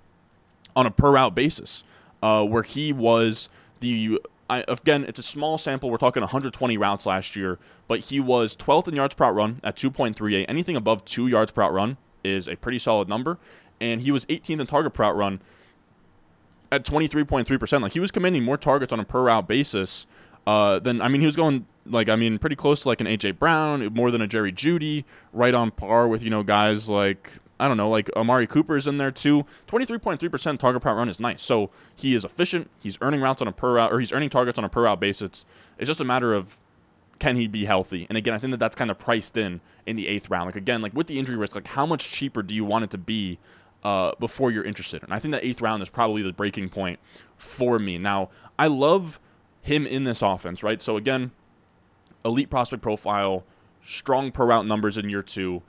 on 0.75 0.85
a 0.85 0.91
per 0.91 1.11
route 1.11 1.35
basis, 1.35 1.83
uh, 2.21 2.45
where 2.45 2.63
he 2.63 2.91
was 2.91 3.47
the. 3.79 4.19
I, 4.49 4.65
again, 4.67 5.05
it's 5.07 5.19
a 5.19 5.23
small 5.23 5.59
sample. 5.59 5.91
We're 5.91 5.97
talking 5.97 6.21
120 6.21 6.75
routes 6.75 7.05
last 7.05 7.35
year, 7.35 7.59
but 7.87 7.99
he 7.99 8.19
was 8.19 8.55
12th 8.55 8.87
in 8.87 8.95
yards 8.95 9.13
per 9.13 9.25
route 9.25 9.35
run 9.35 9.59
at 9.63 9.75
2.38. 9.75 10.45
Anything 10.49 10.75
above 10.75 11.05
two 11.05 11.27
yards 11.27 11.51
per 11.51 11.61
route 11.61 11.73
run 11.73 11.97
is 12.23 12.47
a 12.47 12.55
pretty 12.55 12.79
solid 12.79 13.07
number. 13.07 13.37
And 13.79 14.01
he 14.01 14.11
was 14.11 14.25
18th 14.25 14.59
in 14.59 14.65
target 14.65 14.93
per 14.93 15.03
route 15.03 15.15
run 15.15 15.41
at 16.71 16.85
23.3%. 16.85 17.81
Like 17.81 17.93
he 17.93 17.99
was 17.99 18.11
commanding 18.11 18.43
more 18.43 18.57
targets 18.57 18.93
on 18.93 18.99
a 18.99 19.05
per 19.05 19.23
route 19.23 19.47
basis 19.47 20.05
uh, 20.47 20.79
than, 20.79 21.01
I 21.01 21.07
mean, 21.07 21.21
he 21.21 21.27
was 21.27 21.35
going 21.35 21.65
like, 21.85 22.09
I 22.09 22.15
mean, 22.15 22.37
pretty 22.37 22.55
close 22.55 22.81
to 22.83 22.87
like 22.87 23.01
an 23.01 23.07
AJ 23.07 23.39
Brown, 23.39 23.85
more 23.93 24.11
than 24.11 24.21
a 24.21 24.27
Jerry 24.27 24.51
Jeudy, 24.51 25.03
right 25.33 25.53
on 25.53 25.71
par 25.71 26.07
with, 26.07 26.23
you 26.23 26.29
know, 26.29 26.43
guys 26.43 26.87
like, 26.89 27.33
I 27.59 27.67
don't 27.67 27.77
know, 27.77 27.89
like 27.89 28.09
Amari 28.15 28.47
Cooper 28.47 28.77
is 28.77 28.87
in 28.87 28.97
there 28.97 29.11
too. 29.11 29.45
23.3% 29.67 30.59
target 30.59 30.81
per 30.81 30.95
run 30.95 31.09
is 31.09 31.19
nice. 31.19 31.41
So 31.41 31.71
he 31.95 32.15
is 32.15 32.23
efficient. 32.23 32.69
He's 32.79 32.97
earning 33.01 33.21
routes 33.21 33.41
on 33.41 33.47
a 33.47 33.51
per 33.51 33.73
route, 33.73 33.91
or 33.91 33.99
he's 33.99 34.13
earning 34.13 34.29
targets 34.29 34.57
on 34.57 34.63
a 34.63 34.69
per 34.69 34.83
route 34.83 34.99
basis. 34.99 35.45
It's 35.77 35.87
just 35.87 35.99
a 35.99 36.05
matter 36.05 36.33
of 36.33 36.59
can 37.19 37.35
he 37.35 37.47
be 37.47 37.65
healthy? 37.65 38.07
And 38.07 38.17
again, 38.17 38.33
I 38.33 38.37
think 38.37 38.51
that 38.51 38.59
that's 38.59 38.75
kind 38.75 38.89
of 38.89 38.97
priced 38.97 39.35
in 39.35 39.59
in 39.85 39.97
the 39.97 40.07
eighth 40.07 40.29
round. 40.29 40.45
Like 40.45 40.55
again, 40.55 40.81
like 40.81 40.93
with 40.93 41.07
the 41.07 41.19
injury 41.19 41.35
risk, 41.35 41.53
like 41.53 41.67
how 41.67 41.85
much 41.85 42.09
cheaper 42.09 42.41
do 42.41 42.55
you 42.55 42.63
want 42.63 42.85
it 42.85 42.89
to 42.91 42.97
be 42.97 43.39
uh, 43.83 44.11
before 44.19 44.51
you're 44.51 44.63
interested. 44.63 45.03
And 45.03 45.13
I 45.13 45.19
think 45.19 45.31
that 45.33 45.43
eighth 45.43 45.61
round 45.61 45.81
is 45.83 45.89
probably 45.89 46.21
the 46.21 46.33
breaking 46.33 46.69
point 46.69 46.99
for 47.37 47.79
me. 47.79 47.97
Now, 47.97 48.29
I 48.57 48.67
love 48.67 49.19
him 49.61 49.85
in 49.85 50.03
this 50.03 50.21
offense, 50.21 50.63
right? 50.63 50.81
So 50.81 50.97
again, 50.97 51.31
elite 52.25 52.49
prospect 52.49 52.81
profile, 52.81 53.45
strong 53.81 54.31
per 54.31 54.45
route 54.45 54.65
numbers 54.65 54.97
in 54.97 55.09
year 55.09 55.23
two, 55.23 55.61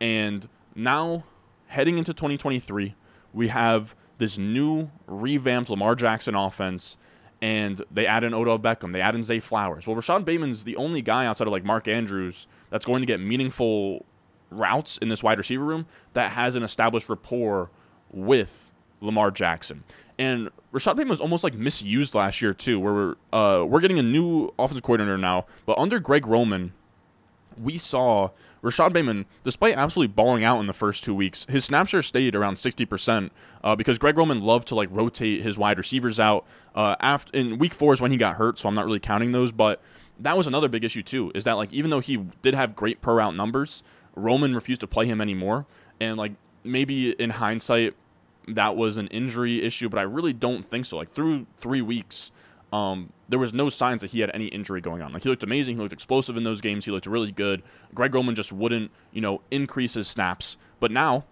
and 0.00 0.48
now 0.74 1.24
heading 1.68 1.98
into 1.98 2.12
2023, 2.12 2.94
we 3.32 3.48
have 3.48 3.94
this 4.18 4.38
new 4.38 4.90
revamped 5.06 5.70
Lamar 5.70 5.94
Jackson 5.94 6.34
offense, 6.34 6.96
and 7.42 7.82
they 7.90 8.06
add 8.06 8.24
in 8.24 8.32
Odell 8.32 8.58
Beckham, 8.58 8.92
they 8.92 9.00
add 9.00 9.14
in 9.14 9.24
Zay 9.24 9.40
Flowers. 9.40 9.86
Well, 9.86 9.96
Rashod 9.96 10.24
Bateman's 10.24 10.64
the 10.64 10.76
only 10.76 11.02
guy 11.02 11.26
outside 11.26 11.46
of 11.46 11.52
like 11.52 11.64
Mark 11.64 11.88
Andrews 11.88 12.46
that's 12.70 12.86
going 12.86 13.00
to 13.00 13.06
get 13.06 13.20
meaningful 13.20 14.06
routes 14.50 14.98
in 14.98 15.08
this 15.08 15.22
wide 15.22 15.38
receiver 15.38 15.64
room 15.64 15.86
that 16.12 16.32
has 16.32 16.54
an 16.54 16.62
established 16.62 17.08
rapport 17.08 17.70
with 18.10 18.70
Lamar 19.00 19.30
Jackson. 19.30 19.84
And 20.18 20.50
Rashod 20.72 20.96
Bateman 20.96 21.10
was 21.10 21.20
almost 21.20 21.44
like 21.44 21.54
misused 21.54 22.14
last 22.14 22.40
year 22.40 22.54
too, 22.54 22.80
where 22.80 22.92
we're 22.92 23.14
uh, 23.32 23.64
we're 23.64 23.80
getting 23.80 23.98
a 23.98 24.02
new 24.02 24.52
offensive 24.58 24.82
coordinator 24.82 25.18
now, 25.18 25.46
but 25.66 25.76
under 25.78 25.98
Greg 25.98 26.26
Roman, 26.26 26.72
we 27.60 27.78
saw 27.78 28.30
Rashod 28.62 28.92
Bateman, 28.92 29.26
despite 29.44 29.76
absolutely 29.76 30.12
balling 30.12 30.42
out 30.42 30.60
in 30.60 30.66
the 30.66 30.72
first 30.72 31.04
two 31.04 31.14
weeks, 31.14 31.46
his 31.48 31.64
snap 31.64 31.86
share 31.86 32.02
stayed 32.02 32.34
around 32.34 32.56
60% 32.56 33.30
uh, 33.62 33.76
because 33.76 33.98
Greg 33.98 34.16
Roman 34.16 34.40
loved 34.40 34.68
to 34.68 34.74
like 34.74 34.88
rotate 34.90 35.42
his 35.42 35.56
wide 35.56 35.78
receivers 35.78 36.18
out. 36.18 36.44
Uh, 36.74 36.96
after 37.00 37.36
in 37.36 37.58
week 37.58 37.72
four 37.72 37.92
is 37.92 38.00
when 38.00 38.10
he 38.10 38.16
got 38.16 38.36
hurt, 38.36 38.58
so 38.58 38.68
I'm 38.68 38.74
not 38.74 38.86
really 38.86 39.00
counting 39.00 39.32
those. 39.32 39.52
But 39.52 39.80
that 40.18 40.36
was 40.36 40.46
another 40.46 40.68
big 40.68 40.84
issue 40.84 41.02
too, 41.02 41.30
is 41.34 41.44
that 41.44 41.52
like 41.52 41.72
even 41.72 41.90
though 41.90 42.00
he 42.00 42.16
did 42.42 42.54
have 42.54 42.74
great 42.74 43.00
per 43.00 43.14
route 43.14 43.36
numbers, 43.36 43.82
Roman 44.16 44.54
refused 44.54 44.80
to 44.80 44.86
play 44.86 45.06
him 45.06 45.20
anymore, 45.20 45.66
and 46.00 46.16
like 46.16 46.32
maybe 46.64 47.12
in 47.12 47.30
hindsight 47.30 47.94
that 48.48 48.76
was 48.76 48.96
an 48.96 49.08
injury 49.08 49.62
issue, 49.62 49.88
but 49.88 49.98
I 49.98 50.02
really 50.02 50.32
don't 50.32 50.66
think 50.66 50.86
so. 50.86 50.96
Like 50.96 51.12
through 51.12 51.46
three 51.58 51.82
weeks, 51.82 52.30
um, 52.72 53.12
there 53.28 53.38
was 53.38 53.52
no 53.52 53.68
signs 53.68 54.02
that 54.02 54.10
he 54.10 54.20
had 54.20 54.30
any 54.34 54.46
injury 54.46 54.80
going 54.80 55.02
on. 55.02 55.12
Like 55.12 55.22
he 55.22 55.28
looked 55.28 55.42
amazing, 55.42 55.76
he 55.76 55.82
looked 55.82 55.92
explosive 55.92 56.36
in 56.36 56.44
those 56.44 56.60
games, 56.60 56.84
he 56.84 56.90
looked 56.90 57.06
really 57.06 57.32
good. 57.32 57.62
Greg 57.94 58.14
Roman 58.14 58.34
just 58.34 58.52
wouldn't, 58.52 58.90
you 59.12 59.20
know, 59.20 59.40
increase 59.50 59.94
his 59.94 60.08
snaps. 60.08 60.56
But 60.80 60.90
now 60.90 61.24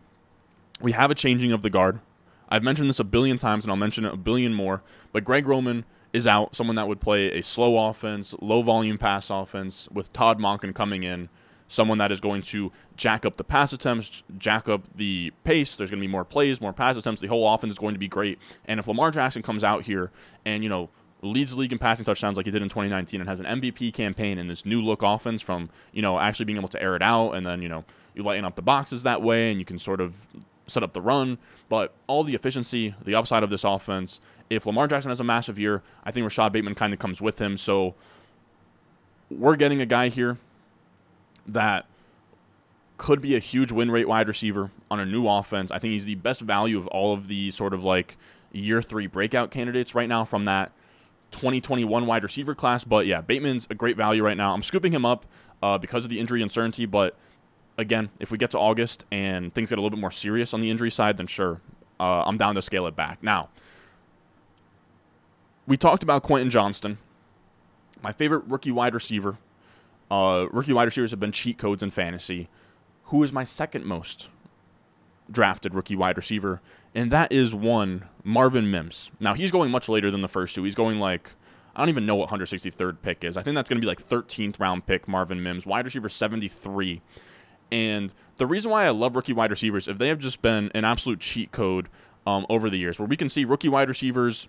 we 0.81 0.93
have 0.93 1.11
a 1.11 1.14
changing 1.14 1.53
of 1.53 1.62
the 1.62 1.71
guard. 1.71 2.00
I've 2.49 2.62
mentioned 2.62 2.88
this 2.88 3.00
a 3.00 3.05
billion 3.05 3.38
times, 3.38 3.64
and 3.64 3.71
I'll 3.71 3.76
mention 3.76 4.05
it 4.05 4.12
a 4.12 4.19
billion 4.19 4.55
more. 4.55 4.83
But 5.12 5.25
Greg 5.25 5.47
Roman 5.47 5.85
is 6.12 6.26
out, 6.26 6.55
someone 6.55 6.76
that 6.76 6.87
would 6.88 7.00
play 7.00 7.33
a 7.33 7.43
slow 7.43 7.88
offense, 7.88 8.35
low 8.41 8.62
volume 8.62 8.99
pass 8.99 9.31
offense 9.31 9.88
with 9.93 10.12
Todd 10.12 10.38
Monken 10.38 10.75
coming 10.75 11.03
in 11.03 11.29
someone 11.75 11.99
that 11.99 12.12
is 12.12 12.21
going 12.21 12.43
to 12.43 12.73
jack 12.97 13.26
up 13.26 13.37
the 13.37 13.45
pass 13.45 13.73
attempts, 13.73 14.23
jack 14.38 14.69
up 14.69 14.83
the 14.95 15.33
pace. 15.43 15.75
There's 15.75 15.90
going 15.90 16.00
to 16.00 16.07
be 16.07 16.11
more 16.11 16.25
plays, 16.25 16.61
more 16.61 16.73
pass 16.73 16.97
attempts. 16.97 17.21
The 17.21 17.26
whole 17.26 17.52
offense 17.52 17.73
is 17.73 17.78
going 17.78 17.95
to 17.95 17.99
be 17.99 18.09
great. 18.09 18.38
And 18.66 18.81
if 18.81 18.87
Lamar 18.87 19.11
Jackson 19.11 19.43
comes 19.43 19.64
out 19.64 19.85
here 19.85 20.11
and, 20.45 20.62
you 20.62 20.69
know, 20.69 20.88
leads 21.23 21.52
the 21.52 21.57
league 21.57 21.73
in 21.73 21.78
passing 21.78 22.04
touchdowns 22.04 22.37
like 22.37 22.47
he 22.47 22.52
did 22.52 22.62
in 22.62 22.69
2019 22.69 23.21
and 23.21 23.28
has 23.28 23.40
an 23.40 23.47
MVP 23.47 23.93
campaign 23.93 24.38
in 24.38 24.47
this 24.47 24.64
new 24.64 24.81
look 24.81 25.02
offense 25.02 25.43
from, 25.43 25.71
you 25.93 26.02
know, 26.02 26.19
actually 26.19 26.45
being 26.45 26.59
able 26.59 26.69
to 26.69 26.83
air 26.83 26.95
it 26.95 27.02
out 27.02 27.33
and 27.33 27.47
then, 27.47 27.62
you 27.62 27.69
know, 27.69 27.85
you 28.14 28.23
lighten 28.23 28.45
up 28.45 28.57
the 28.57 28.62
boxes 28.62 29.02
that 29.02 29.23
way 29.23 29.50
and 29.50 29.59
you 29.59 29.64
can 29.64 29.78
sort 29.78 30.00
of 30.00 30.28
set 30.66 30.83
up 30.83 30.93
the 30.93 31.00
run. 31.00 31.38
But 31.69 31.93
all 32.07 32.25
the 32.25 32.35
efficiency, 32.35 32.95
the 33.04 33.14
upside 33.14 33.43
of 33.43 33.50
this 33.50 33.64
offense, 33.64 34.21
if 34.50 34.66
Lamar 34.66 34.87
Jackson 34.87 35.09
has 35.09 35.21
a 35.21 35.25
massive 35.25 35.59
year, 35.59 35.83
I 36.04 36.12
think 36.12 36.25
Rashod 36.25 36.52
Bateman 36.52 36.75
kind 36.75 36.93
of 36.93 36.99
comes 36.99 37.21
with 37.21 37.40
him. 37.40 37.57
So 37.59 37.95
we're 39.31 39.57
getting 39.57 39.81
a 39.81 39.87
guy 39.87 40.11
here 40.11 40.38
that 41.46 41.86
could 42.96 43.20
be 43.20 43.34
a 43.34 43.38
huge 43.38 43.72
win 43.72 43.90
rate 43.90 44.08
wide 44.08 44.28
receiver 44.28 44.70
on 44.90 45.00
a 45.00 45.04
new 45.04 45.26
offense. 45.28 45.70
I 45.70 45.78
think 45.78 45.92
he's 45.92 46.04
the 46.04 46.14
best 46.14 46.40
value 46.40 46.78
of 46.78 46.86
all 46.88 47.12
of 47.12 47.28
the 47.28 47.50
sort 47.50 47.74
of 47.74 47.82
like 47.82 48.16
year 48.52 48.80
three 48.80 49.06
breakout 49.06 49.50
candidates 49.50 49.94
right 49.94 50.08
now 50.08 50.24
from 50.24 50.44
that 50.44 50.72
2021 51.32 52.06
wide 52.06 52.22
receiver 52.22 52.54
class. 52.54 52.84
But 52.84 53.06
yeah, 53.06 53.20
Bateman's 53.20 53.66
a 53.68 53.74
great 53.74 53.96
value 53.96 54.22
right 54.22 54.36
now. 54.36 54.54
I'm 54.54 54.62
scooping 54.62 54.92
him 54.92 55.04
up 55.04 55.26
uh, 55.62 55.78
because 55.78 56.04
of 56.04 56.10
the 56.10 56.20
injury 56.20 56.42
uncertainty. 56.42 56.86
But 56.86 57.16
again, 57.76 58.10
if 58.20 58.30
we 58.30 58.38
get 58.38 58.52
to 58.52 58.58
August 58.58 59.04
and 59.10 59.52
things 59.52 59.70
get 59.70 59.78
a 59.78 59.82
little 59.82 59.96
bit 59.96 60.00
more 60.00 60.12
serious 60.12 60.54
on 60.54 60.60
the 60.60 60.70
injury 60.70 60.90
side, 60.90 61.16
then 61.16 61.26
sure, 61.26 61.60
uh, 61.98 62.22
I'm 62.24 62.38
down 62.38 62.54
to 62.54 62.62
scale 62.62 62.86
it 62.86 62.94
back. 62.94 63.22
Now, 63.22 63.48
we 65.66 65.76
talked 65.76 66.02
about 66.02 66.22
Quentin 66.22 66.50
Johnston, 66.50 66.98
my 68.02 68.12
favorite 68.12 68.44
rookie 68.46 68.70
wide 68.70 68.94
receiver 68.94 69.38
uh, 70.14 70.46
rookie 70.53 70.72
wide 70.72 70.85
receivers 70.85 71.11
have 71.11 71.18
been 71.18 71.33
cheat 71.33 71.59
codes 71.59 71.83
in 71.83 71.90
fantasy. 71.90 72.48
Who 73.05 73.22
is 73.24 73.33
my 73.33 73.42
second 73.42 73.85
most 73.85 74.29
drafted 75.31 75.74
rookie 75.74 75.96
wide 75.96 76.16
receiver? 76.16 76.61
And 76.94 77.11
that 77.11 77.33
is 77.33 77.53
one, 77.53 78.05
Marvin 78.22 78.70
Mims. 78.70 79.11
Now, 79.18 79.35
he's 79.35 79.50
going 79.50 79.72
much 79.72 79.88
later 79.88 80.12
than 80.12 80.22
the 80.22 80.29
first 80.29 80.55
two. 80.55 80.62
He's 80.62 80.77
going 80.77 81.00
like, 81.00 81.31
I 81.74 81.81
don't 81.81 81.88
even 81.88 82.07
know 82.07 82.14
what 82.14 82.31
163rd 82.31 82.98
pick 83.03 83.24
is. 83.24 83.37
I 83.37 83.42
think 83.42 83.57
that's 83.57 83.68
going 83.68 83.79
to 83.79 83.81
be 83.81 83.88
like 83.88 84.07
13th 84.07 84.61
round 84.61 84.87
pick, 84.87 85.09
Marvin 85.09 85.42
Mims, 85.42 85.66
wide 85.66 85.85
receiver 85.85 86.09
73. 86.09 87.03
And 87.72 88.14
the 88.37 88.46
reason 88.46 88.70
why 88.70 88.87
I 88.87 88.90
love 88.90 89.16
rookie 89.16 89.33
wide 89.33 89.50
receivers, 89.50 89.88
if 89.88 89.98
they 89.98 90.09
have 90.09 90.20
just 90.20 90.40
been 90.40 90.70
an 90.77 90.85
absolute 90.85 91.18
cheat 91.18 91.50
code 91.50 91.88
um, 92.24 92.46
over 92.48 92.70
the 92.70 92.77
years, 92.77 93.00
where 93.00 93.09
we 93.09 93.16
can 93.16 93.29
see 93.29 93.44
rookie 93.44 93.68
wide 93.68 93.88
receivers 93.88 94.48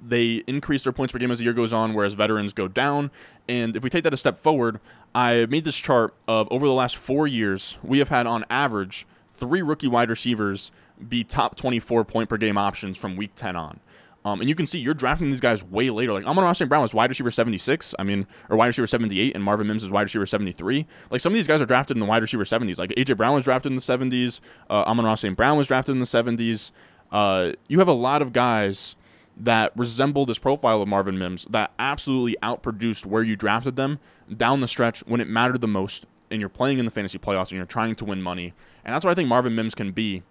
they 0.00 0.42
increase 0.46 0.82
their 0.84 0.92
points 0.92 1.12
per 1.12 1.18
game 1.18 1.30
as 1.30 1.38
the 1.38 1.44
year 1.44 1.52
goes 1.52 1.72
on, 1.72 1.94
whereas 1.94 2.14
veterans 2.14 2.52
go 2.52 2.68
down. 2.68 3.10
And 3.48 3.76
if 3.76 3.82
we 3.82 3.90
take 3.90 4.04
that 4.04 4.14
a 4.14 4.16
step 4.16 4.38
forward, 4.38 4.80
I 5.14 5.46
made 5.46 5.64
this 5.64 5.76
chart 5.76 6.14
of 6.26 6.48
over 6.50 6.66
the 6.66 6.72
last 6.72 6.96
four 6.96 7.26
years, 7.26 7.76
we 7.82 7.98
have 7.98 8.08
had 8.08 8.26
on 8.26 8.44
average 8.50 9.06
three 9.34 9.62
rookie 9.62 9.88
wide 9.88 10.10
receivers 10.10 10.70
be 11.08 11.24
top 11.24 11.56
24 11.56 12.04
point 12.04 12.28
per 12.28 12.36
game 12.36 12.56
options 12.56 12.96
from 12.96 13.16
week 13.16 13.32
10 13.36 13.56
on. 13.56 13.80
Um, 14.26 14.40
and 14.40 14.48
you 14.48 14.56
can 14.56 14.66
see 14.66 14.80
you're 14.80 14.92
drafting 14.92 15.30
these 15.30 15.40
guys 15.40 15.62
way 15.62 15.88
later. 15.88 16.12
Like 16.12 16.26
Amon-Ra 16.26 16.52
St. 16.52 16.68
Brown 16.68 16.82
was 16.82 16.92
wide 16.92 17.10
receiver 17.10 17.30
76. 17.30 17.94
I 17.96 18.02
mean, 18.02 18.26
or 18.50 18.56
wide 18.56 18.66
receiver 18.66 18.88
78, 18.88 19.36
and 19.36 19.44
Marvin 19.44 19.68
Mims 19.68 19.84
is 19.84 19.90
wide 19.90 20.02
receiver 20.02 20.26
73. 20.26 20.84
Like 21.10 21.20
some 21.20 21.32
of 21.32 21.34
these 21.34 21.46
guys 21.46 21.60
are 21.60 21.66
drafted 21.66 21.96
in 21.96 22.00
the 22.00 22.06
wide 22.06 22.22
receiver 22.22 22.42
70s. 22.42 22.76
Like 22.76 22.90
AJ 22.90 23.16
Brown 23.16 23.34
was 23.34 23.44
drafted 23.44 23.70
in 23.70 23.76
the 23.76 23.82
70s. 23.82 24.40
Uh, 24.68 24.82
Amon-Ra 24.82 25.14
St. 25.14 25.36
Brown 25.36 25.56
was 25.56 25.68
drafted 25.68 25.94
in 25.94 26.00
the 26.00 26.06
70s. 26.06 26.72
Uh, 27.12 27.52
you 27.68 27.78
have 27.78 27.86
a 27.86 27.92
lot 27.92 28.20
of 28.20 28.32
guys 28.32 28.96
that 29.36 29.72
resemble 29.76 30.24
this 30.24 30.38
profile 30.38 30.80
of 30.80 30.88
Marvin 30.88 31.18
Mims 31.18 31.46
that 31.50 31.72
absolutely 31.78 32.36
outproduced 32.42 33.04
where 33.04 33.22
you 33.22 33.36
drafted 33.36 33.76
them 33.76 33.98
down 34.34 34.60
the 34.60 34.68
stretch 34.68 35.00
when 35.06 35.20
it 35.20 35.28
mattered 35.28 35.60
the 35.60 35.66
most 35.66 36.06
and 36.30 36.40
you're 36.40 36.48
playing 36.48 36.78
in 36.78 36.84
the 36.84 36.90
fantasy 36.90 37.18
playoffs 37.18 37.50
and 37.50 37.52
you're 37.52 37.66
trying 37.66 37.94
to 37.96 38.04
win 38.04 38.22
money. 38.22 38.54
And 38.84 38.94
that's 38.94 39.04
what 39.04 39.10
I 39.10 39.14
think 39.14 39.28
Marvin 39.28 39.54
Mims 39.54 39.74
can 39.74 39.92
be 39.92 40.22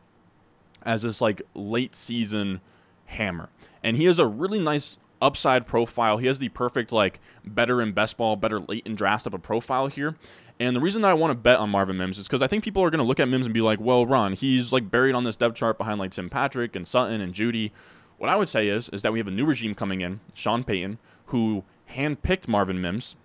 as 0.84 1.04
this 1.04 1.22
like 1.22 1.42
late 1.54 1.96
season 1.96 2.62
hammer. 3.06 3.50
And 3.84 3.98
he 3.98 4.06
has 4.06 4.20
a 4.20 4.28
really 4.28 4.60
nice 4.60 4.98
upside 5.22 5.68
profile. 5.68 6.18
He 6.18 6.28
has 6.28 6.40
the 6.40 6.50
perfect 6.50 6.92
like 6.92 7.20
better 7.46 7.82
in 7.82 7.92
best 7.92 8.18
ball, 8.18 8.36
better 8.36 8.60
late 8.60 8.86
in 8.86 8.96
draft 8.96 9.26
type 9.26 9.34
of 9.34 9.44
profile 9.44 9.88
here. 9.88 10.16
And 10.60 10.76
the 10.76 10.80
reason 10.80 11.02
that 11.02 11.12
I 11.12 11.14
want 11.14 11.32
to 11.32 11.38
bet 11.38 11.60
on 11.60 11.70
Marvin 11.70 11.98
Mims 11.98 12.18
is 12.18 12.28
because 12.28 12.42
I 12.42 12.48
think 12.48 12.64
people 12.64 12.82
are 12.82 12.90
going 12.90 13.00
to 13.00 13.06
look 13.06 13.20
at 13.20 13.28
Mims 13.28 13.46
and 13.46 13.54
be 13.54 13.62
like, 13.62 13.80
well, 13.80 14.06
Ron, 14.06 14.34
he's 14.34 14.72
like 14.72 14.90
buried 14.90 15.14
on 15.14 15.26
this 15.26 15.36
depth 15.36 15.56
chart 15.56 15.78
behind 15.78 16.00
like 16.00 16.12
Tim 16.12 16.30
Patrick 16.30 16.76
and 16.76 16.88
Sutton 16.88 17.20
and 17.20 17.34
Jeudy. 17.34 17.72
What 18.18 18.30
I 18.30 18.36
would 18.36 18.50
say 18.50 18.68
is 18.68 18.90
is 18.90 19.02
that 19.02 19.12
we 19.12 19.20
have 19.20 19.28
a 19.28 19.32
new 19.32 19.46
regime 19.46 19.76
coming 19.76 20.02
in, 20.02 20.20
Sean 20.34 20.64
Payton, 20.64 20.98
who 21.28 21.64
handpicked 21.92 22.48
Marvin 22.48 22.82
Mims, 22.82 23.16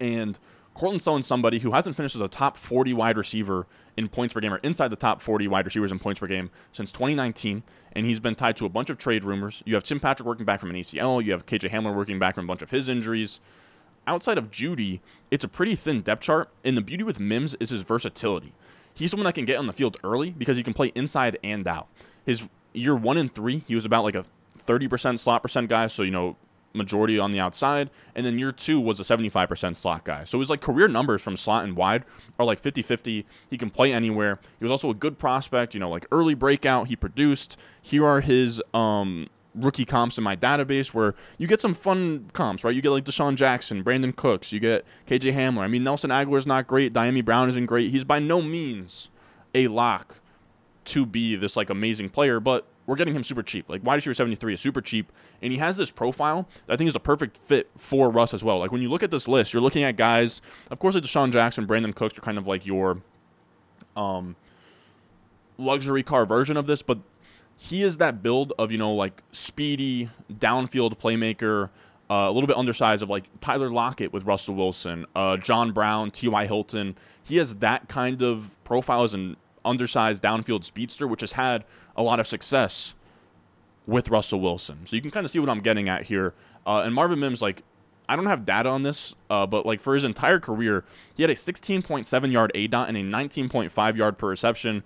and 0.00 0.38
Courtland 0.74 1.02
Sutton's 1.02 1.26
somebody 1.26 1.58
who 1.58 1.72
hasn't 1.72 1.96
finished 1.96 2.14
as 2.14 2.20
a 2.22 2.28
top 2.28 2.56
40 2.56 2.92
wide 2.94 3.18
receiver 3.18 3.66
in 3.96 4.08
points 4.08 4.32
per 4.32 4.40
game 4.40 4.54
or 4.54 4.58
inside 4.58 4.88
the 4.88 4.96
top 4.96 5.20
40 5.20 5.48
wide 5.48 5.66
receivers 5.66 5.92
in 5.92 5.98
points 5.98 6.20
per 6.20 6.26
game 6.26 6.50
since 6.72 6.92
2019, 6.92 7.62
and 7.92 8.06
he's 8.06 8.20
been 8.20 8.34
tied 8.34 8.56
to 8.56 8.66
a 8.66 8.68
bunch 8.70 8.88
of 8.88 8.96
trade 8.96 9.24
rumors. 9.24 9.62
You 9.66 9.74
have 9.74 9.84
Tim 9.84 10.00
Patrick 10.00 10.26
working 10.26 10.46
back 10.46 10.60
from 10.60 10.70
an 10.70 10.76
ACL, 10.76 11.22
you 11.22 11.32
have 11.32 11.46
KJ 11.46 11.70
Hamler 11.70 11.94
working 11.94 12.18
back 12.18 12.34
from 12.34 12.44
a 12.44 12.48
bunch 12.48 12.62
of 12.62 12.70
his 12.70 12.88
injuries. 12.88 13.40
Outside 14.06 14.38
of 14.38 14.50
Jeudy, 14.50 15.00
it's 15.30 15.44
a 15.44 15.48
pretty 15.48 15.74
thin 15.74 16.00
depth 16.00 16.22
chart, 16.22 16.48
and 16.64 16.76
the 16.76 16.80
beauty 16.80 17.02
with 17.02 17.20
Mims 17.20 17.54
is 17.60 17.70
his 17.70 17.82
versatility. 17.82 18.54
He's 18.94 19.10
someone 19.10 19.26
that 19.26 19.34
can 19.34 19.44
get 19.44 19.58
on 19.58 19.66
the 19.66 19.72
field 19.72 19.98
early 20.02 20.30
because 20.30 20.56
he 20.56 20.62
can 20.62 20.74
play 20.74 20.92
inside 20.94 21.38
and 21.44 21.66
out. 21.66 21.88
His 22.24 22.48
year 22.72 22.94
one 22.96 23.16
and 23.16 23.32
three, 23.34 23.62
he 23.66 23.74
was 23.74 23.84
about 23.84 24.04
like 24.04 24.14
a 24.14 24.24
30% 24.66 25.18
slot 25.18 25.42
percent 25.42 25.68
guy. 25.68 25.86
So, 25.86 26.02
you 26.02 26.10
know, 26.10 26.36
majority 26.72 27.18
on 27.18 27.32
the 27.32 27.40
outside. 27.40 27.90
And 28.14 28.24
then 28.24 28.38
year 28.38 28.52
two 28.52 28.80
was 28.80 29.00
a 29.00 29.02
75% 29.02 29.76
slot 29.76 30.04
guy. 30.04 30.24
So 30.24 30.38
his 30.38 30.50
like 30.50 30.60
career 30.60 30.88
numbers 30.88 31.22
from 31.22 31.36
slot 31.36 31.64
and 31.64 31.76
wide 31.76 32.04
are 32.38 32.44
like 32.44 32.60
50 32.60 32.82
50. 32.82 33.26
He 33.48 33.58
can 33.58 33.70
play 33.70 33.92
anywhere. 33.92 34.38
He 34.58 34.64
was 34.64 34.70
also 34.70 34.90
a 34.90 34.94
good 34.94 35.18
prospect, 35.18 35.74
you 35.74 35.80
know, 35.80 35.90
like 35.90 36.06
early 36.12 36.34
breakout. 36.34 36.88
He 36.88 36.96
produced. 36.96 37.56
Here 37.82 38.06
are 38.06 38.20
his 38.20 38.62
um, 38.72 39.28
rookie 39.54 39.84
comps 39.84 40.18
in 40.18 40.24
my 40.24 40.36
database 40.36 40.94
where 40.94 41.14
you 41.38 41.46
get 41.46 41.60
some 41.60 41.74
fun 41.74 42.30
comps, 42.32 42.64
right? 42.64 42.74
You 42.74 42.82
get 42.82 42.90
like 42.90 43.04
DeSean 43.04 43.34
Jackson, 43.34 43.82
Brandin 43.82 44.14
Cooks, 44.14 44.52
you 44.52 44.60
get 44.60 44.84
KJ 45.08 45.34
Hamler. 45.34 45.60
I 45.60 45.68
mean, 45.68 45.84
Nelson 45.84 46.10
Agholor 46.10 46.38
is 46.38 46.46
not 46.46 46.66
great. 46.66 46.92
Dyami 46.92 47.24
Brown 47.24 47.48
isn't 47.50 47.66
great. 47.66 47.90
He's 47.90 48.04
by 48.04 48.18
no 48.18 48.42
means 48.42 49.10
a 49.54 49.66
lock 49.68 50.20
to 50.86 51.06
be 51.06 51.36
this 51.36 51.56
like 51.56 51.70
amazing 51.70 52.08
player, 52.08 52.40
but 52.40 52.66
we're 52.86 52.96
getting 52.96 53.14
him 53.14 53.22
super 53.22 53.42
cheap. 53.42 53.68
Like 53.68 53.84
wide 53.84 53.96
receiver 53.96 54.14
73 54.14 54.54
is 54.54 54.60
super 54.60 54.80
cheap, 54.80 55.12
and 55.40 55.52
he 55.52 55.58
has 55.58 55.76
this 55.76 55.90
profile 55.90 56.48
that 56.66 56.74
I 56.74 56.76
think 56.76 56.88
is 56.88 56.94
a 56.94 57.00
perfect 57.00 57.36
fit 57.36 57.70
for 57.76 58.10
Russ 58.10 58.34
as 58.34 58.42
well. 58.42 58.58
Like 58.58 58.72
when 58.72 58.82
you 58.82 58.88
look 58.88 59.02
at 59.02 59.10
this 59.10 59.28
list, 59.28 59.52
you're 59.52 59.62
looking 59.62 59.84
at 59.84 59.96
guys, 59.96 60.42
of 60.70 60.78
course, 60.78 60.94
like 60.94 61.04
DeSean 61.04 61.32
Jackson, 61.32 61.66
Brandin 61.66 61.94
Cooks 61.94 62.18
are 62.18 62.22
kind 62.22 62.38
of 62.38 62.46
like 62.46 62.66
your 62.66 63.02
um 63.96 64.36
luxury 65.58 66.02
car 66.02 66.24
version 66.26 66.56
of 66.56 66.66
this, 66.66 66.82
but 66.82 66.98
he 67.56 67.82
is 67.82 67.98
that 67.98 68.22
build 68.22 68.52
of 68.58 68.72
you 68.72 68.78
know 68.78 68.94
like 68.94 69.22
speedy 69.32 70.10
downfield 70.32 70.98
playmaker. 70.98 71.70
Uh, 72.08 72.28
a 72.28 72.32
little 72.32 72.48
bit 72.48 72.56
undersized 72.56 73.04
of 73.04 73.08
like 73.08 73.26
Tyler 73.40 73.70
Lockett 73.70 74.12
with 74.12 74.24
Russell 74.24 74.56
Wilson, 74.56 75.06
uh, 75.14 75.36
John 75.36 75.70
Brown, 75.70 76.10
T.Y. 76.10 76.44
Hilton. 76.46 76.96
He 77.22 77.36
has 77.36 77.54
that 77.56 77.88
kind 77.88 78.20
of 78.20 78.56
profile 78.64 79.04
as 79.04 79.14
an 79.14 79.36
undersized 79.64 80.22
downfield 80.22 80.64
speedster, 80.64 81.06
which 81.06 81.20
has 81.20 81.32
had 81.32 81.64
a 81.96 82.02
lot 82.02 82.20
of 82.20 82.26
success 82.26 82.94
with 83.86 84.08
Russell 84.08 84.40
Wilson. 84.40 84.80
So 84.86 84.96
you 84.96 85.02
can 85.02 85.10
kind 85.10 85.24
of 85.24 85.30
see 85.30 85.38
what 85.38 85.48
I'm 85.48 85.60
getting 85.60 85.88
at 85.88 86.04
here. 86.04 86.34
Uh, 86.66 86.82
and 86.84 86.94
Marvin 86.94 87.18
Mims, 87.18 87.42
like, 87.42 87.62
I 88.08 88.16
don't 88.16 88.26
have 88.26 88.44
data 88.44 88.68
on 88.68 88.82
this, 88.82 89.14
uh, 89.28 89.46
but 89.46 89.64
like 89.64 89.80
for 89.80 89.94
his 89.94 90.04
entire 90.04 90.40
career, 90.40 90.84
he 91.14 91.22
had 91.22 91.30
a 91.30 91.34
16.7 91.34 92.32
yard 92.32 92.50
A 92.54 92.66
dot 92.66 92.88
and 92.88 92.96
a 92.96 93.02
19.5 93.02 93.96
yard 93.96 94.18
per 94.18 94.28
reception. 94.28 94.82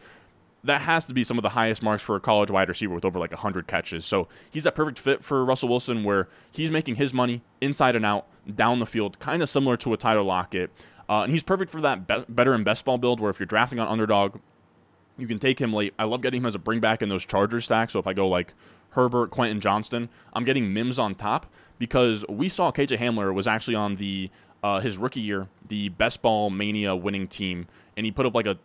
That 0.62 0.82
has 0.82 1.06
to 1.06 1.14
be 1.14 1.24
some 1.24 1.38
of 1.38 1.42
the 1.42 1.50
highest 1.50 1.82
marks 1.82 2.02
for 2.02 2.16
a 2.16 2.20
college 2.20 2.50
wide 2.50 2.68
receiver 2.68 2.94
with 2.94 3.04
over 3.04 3.18
like 3.18 3.30
100 3.30 3.66
catches. 3.66 4.04
So 4.04 4.28
he's 4.50 4.66
a 4.66 4.72
perfect 4.72 4.98
fit 4.98 5.24
for 5.24 5.44
Russell 5.44 5.68
Wilson, 5.68 6.04
where 6.04 6.28
he's 6.50 6.70
making 6.70 6.96
his 6.96 7.12
money 7.12 7.42
inside 7.60 7.96
and 7.96 8.04
out, 8.04 8.26
down 8.54 8.78
the 8.78 8.87
field, 8.87 9.18
kind 9.18 9.42
of 9.42 9.48
similar 9.48 9.76
to 9.78 9.92
a 9.92 9.96
Tyler 9.96 10.22
Lockett. 10.22 10.70
Uh, 11.08 11.22
and 11.22 11.32
he's 11.32 11.42
perfect 11.42 11.70
for 11.70 11.80
that 11.82 12.06
be- 12.06 12.24
better 12.28 12.52
and 12.52 12.64
best 12.64 12.84
ball 12.84 12.98
build, 12.98 13.20
where 13.20 13.30
if 13.30 13.38
you're 13.38 13.46
drafting 13.46 13.78
on 13.78 13.88
underdog, 13.88 14.38
you 15.18 15.27
can 15.27 15.38
take 15.38 15.61
him 15.61 15.72
late. 15.72 15.94
I 15.98 16.05
love 16.05 16.22
getting 16.22 16.40
him 16.40 16.46
as 16.46 16.55
a 16.55 16.59
bring 16.59 16.81
back 16.81 17.03
in 17.03 17.09
those 17.09 17.24
Charger 17.24 17.61
stacks. 17.61 17.92
So 17.92 17.98
if 17.98 18.07
I 18.07 18.12
go 18.12 18.29
like 18.29 18.55
Herbert, 18.90 19.31
Quentin 19.31 19.61
Johnston, 19.61 20.09
I'm 20.33 20.44
getting 20.44 20.72
Mims 20.72 20.98
on 20.98 21.14
top 21.14 21.46
because 21.79 22.24
we 22.29 22.48
saw 22.48 22.72
KJ 22.72 22.98
Hamler 22.98 23.33
was 23.33 23.46
actually 23.46 23.74
on 23.74 23.96
the 23.96 24.31
uh, 24.62 24.81
his 24.81 24.96
rookie 24.96 25.20
year, 25.20 25.48
the 25.68 25.90
best 25.90 26.22
ball 26.22 26.48
mania 26.48 26.96
winning 26.96 27.29
team, 27.29 27.66
and 27.96 28.07
he 28.07 28.12
put 28.12 28.24
up 28.24 28.35
like 28.35 28.46
a 28.46 28.57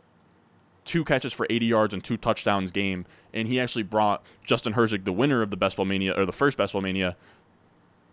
two 0.85 1.03
catches 1.03 1.33
for 1.33 1.45
80 1.49 1.65
yards 1.65 1.93
and 1.93 2.03
two 2.03 2.15
touchdowns 2.15 2.71
game, 2.71 3.05
and 3.33 3.47
he 3.47 3.59
actually 3.59 3.83
brought 3.83 4.23
Justin 4.45 4.73
Herzig, 4.73 5.03
the 5.03 5.11
winner 5.11 5.41
of 5.41 5.51
the 5.51 5.57
best 5.57 5.75
ball 5.75 5.85
mania 5.85 6.17
or 6.17 6.25
the 6.25 6.31
first 6.31 6.57
best 6.57 6.73
ball 6.73 6.81
mania, 6.81 7.17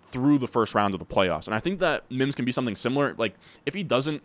through 0.09 0.39
the 0.39 0.49
first 0.49 0.75
round 0.75 0.95
of 0.95 1.01
the 1.01 1.07
playoffs. 1.07 1.47
And 1.47 1.55
I 1.55 1.61
think 1.61 1.79
that 1.81 2.11
Mims 2.11 2.35
can 2.35 2.45
be 2.45 2.53
something 2.53 2.77
similar. 2.77 3.15
Like 3.17 3.35
if 3.65 3.75
he 3.75 3.83
doesn't 3.83 4.23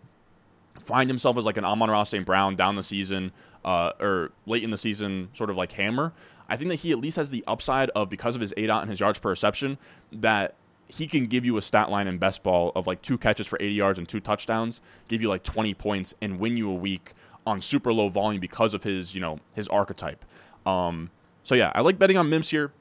find 0.80 1.10
himself 1.10 1.38
as 1.38 1.46
like 1.46 1.58
an 1.58 1.66
Amon-Ra 1.66 2.04
St. 2.04 2.26
Brown 2.26 2.56
down 2.56 2.76
the 2.76 2.84
season 2.84 3.32
uh, 3.64 3.92
or 4.00 4.32
late 4.46 4.64
in 4.64 4.72
the 4.72 4.78
season, 4.78 5.30
sort 5.34 5.50
of 5.50 5.58
like 5.58 5.72
hammer. 5.74 6.14
I 6.50 6.58
think 6.58 6.70
that 6.70 6.76
he 6.76 6.92
at 6.92 7.00
least 7.00 7.18
has 7.18 7.30
the 7.30 7.44
upside 7.48 7.90
of 7.92 8.10
because 8.10 8.36
of 8.36 8.42
his 8.42 8.54
ADOT 8.54 8.82
and 8.82 8.90
his 8.90 9.00
yards 9.00 9.20
per 9.20 9.30
reception 9.30 9.78
that 10.12 10.56
he 10.88 11.08
can 11.08 11.26
give 11.26 11.46
you 11.46 11.56
a 11.56 11.62
stat 11.62 11.90
line 11.90 12.08
in 12.08 12.18
best 12.18 12.44
ball 12.44 12.74
of 12.76 12.86
like 12.86 13.02
two 13.02 13.18
catches 13.18 13.48
for 13.48 13.58
80 13.62 13.74
yards 13.74 14.00
and 14.00 14.10
two 14.10 14.20
touchdowns, 14.20 14.82
give 15.08 15.22
you 15.22 15.30
like 15.30 15.44
20 15.44 15.74
points 15.76 16.14
and 16.22 16.40
win 16.40 16.58
you 16.58 16.70
a 16.70 16.76
week 16.76 17.14
on 17.48 17.62
super 17.62 17.94
low 17.94 18.10
volume 18.10 18.42
because 18.42 18.74
of 18.74 18.84
his, 18.84 19.16
you 19.16 19.22
know, 19.22 19.40
his 19.54 19.70
archetype. 19.70 20.26
Um, 20.66 21.10
so 21.44 21.56
yeah, 21.56 21.72
I 21.74 21.82
like 21.82 21.98
betting 21.98 22.18
on 22.18 22.30
Mims 22.30 22.50
here. 22.50 22.74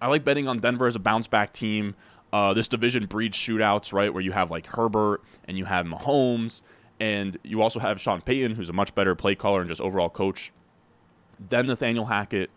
I 0.00 0.08
like 0.08 0.24
betting 0.24 0.48
on 0.48 0.58
Denver 0.58 0.88
as 0.88 0.96
a 0.96 0.98
bounce 0.98 1.28
back 1.28 1.52
team. 1.52 1.94
Uh, 2.32 2.52
this 2.54 2.66
division 2.66 3.06
breeds 3.06 3.36
shootouts, 3.36 3.92
right? 3.92 4.12
Where 4.12 4.22
you 4.22 4.32
have 4.32 4.50
like 4.50 4.66
Herbert 4.66 5.22
and 5.44 5.56
you 5.56 5.66
have 5.66 5.86
Mahomes, 5.86 6.62
and 7.02 7.36
you 7.42 7.60
also 7.60 7.80
have 7.80 8.00
Sean 8.00 8.20
Payton, 8.20 8.54
who's 8.54 8.68
a 8.68 8.72
much 8.72 8.94
better 8.94 9.16
play 9.16 9.34
caller 9.34 9.58
and 9.60 9.68
just 9.68 9.80
overall 9.80 10.08
coach 10.08 10.52
than 11.48 11.66
Nathaniel 11.66 12.06
Hackett. 12.06 12.48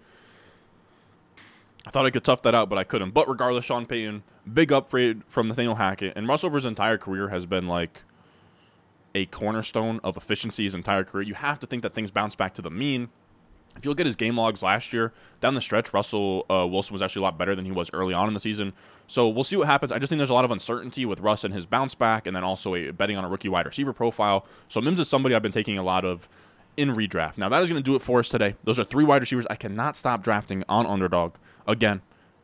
I 1.88 1.89
thought 1.89 2.05
I 2.05 2.12
could 2.12 2.23
tough 2.23 2.43
that 2.43 2.53
out, 2.53 2.69
but 2.69 2.77
I 2.77 2.84
couldn't. 2.84 3.10
But 3.10 3.27
regardless, 3.27 3.65
Sean 3.65 3.88
Payton, 3.88 4.21
big 4.53 4.71
upgrade 4.71 5.23
from 5.27 5.47
Nathaniel 5.47 5.73
Hackett, 5.73 6.13
and 6.15 6.27
Russ 6.27 6.43
over 6.43 6.58
his 6.58 6.65
entire 6.67 6.99
career 6.99 7.29
has 7.29 7.47
been 7.47 7.67
like 7.67 8.03
a 9.15 9.25
cornerstone 9.25 9.99
of 10.03 10.15
efficiency 10.15 10.65
his 10.65 10.75
entire 10.75 11.03
career. 11.03 11.23
You 11.23 11.34
have 11.34 11.60
to 11.62 11.65
think 11.65 11.81
that 11.81 11.95
things 11.95 12.12
bounce 12.12 12.36
back 12.36 12.53
to 12.53 12.62
the 12.62 12.69
mean. 12.69 13.10
If 13.75 13.83
you 13.83 13.91
look 13.91 13.99
at 13.99 14.05
his 14.05 14.15
game 14.15 14.38
logs 14.38 14.63
last 14.63 14.93
year, 14.93 15.11
down 15.41 15.53
the 15.53 15.61
stretch, 15.61 15.93
Russell 15.93 16.45
uh, 16.49 16.65
Wilson 16.65 16.93
was 16.93 17.01
actually 17.01 17.21
a 17.21 17.23
lot 17.23 17.38
better 17.38 17.55
than 17.55 17.65
he 17.65 17.71
was 17.71 17.89
early 17.93 18.13
on 18.13 18.27
in 18.27 18.33
the 18.33 18.39
season. 18.39 18.73
So 19.07 19.27
we'll 19.27 19.43
see 19.43 19.57
what 19.57 19.67
happens. 19.67 19.91
I 19.91 19.99
just 19.99 20.09
think 20.09 20.19
there's 20.19 20.29
a 20.29 20.33
lot 20.33 20.45
of 20.45 20.51
uncertainty 20.51 21.05
with 21.05 21.19
Russ 21.19 21.43
and 21.43 21.53
his 21.53 21.65
bounce 21.65 21.93
back, 21.93 22.25
and 22.25 22.35
then 22.35 22.43
also 22.43 22.73
a 22.73 22.91
betting 22.91 23.17
on 23.17 23.25
a 23.25 23.29
rookie 23.29 23.49
wide 23.49 23.65
receiver 23.65 23.93
profile. 23.93 24.45
So 24.69 24.81
Mims 24.81 24.99
is 24.99 25.07
somebody 25.07 25.35
I've 25.35 25.41
been 25.41 25.51
taking 25.51 25.77
a 25.77 25.83
lot 25.83 26.05
of 26.05 26.27
in 26.77 26.89
redraft. 26.89 27.38
Now 27.38 27.49
that 27.49 27.61
is 27.61 27.69
going 27.69 27.81
to 27.81 27.83
do 27.83 27.95
it 27.95 28.01
for 28.01 28.19
us 28.19 28.29
today. 28.29 28.55
Those 28.63 28.79
are 28.79 28.83
three 28.83 29.03
wide 29.03 29.21
receivers 29.21 29.45
I 29.49 29.55
cannot 29.55 29.95
stop 29.95 30.23
drafting 30.23 30.63
on 30.67 30.85
underdog. 30.85 31.35
Again, 31.67 32.01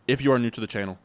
if 0.08 0.22
you 0.22 0.32
are 0.32 0.40
new 0.40 0.50
to 0.50 0.62
the 0.62 0.68
channel, 0.68 1.00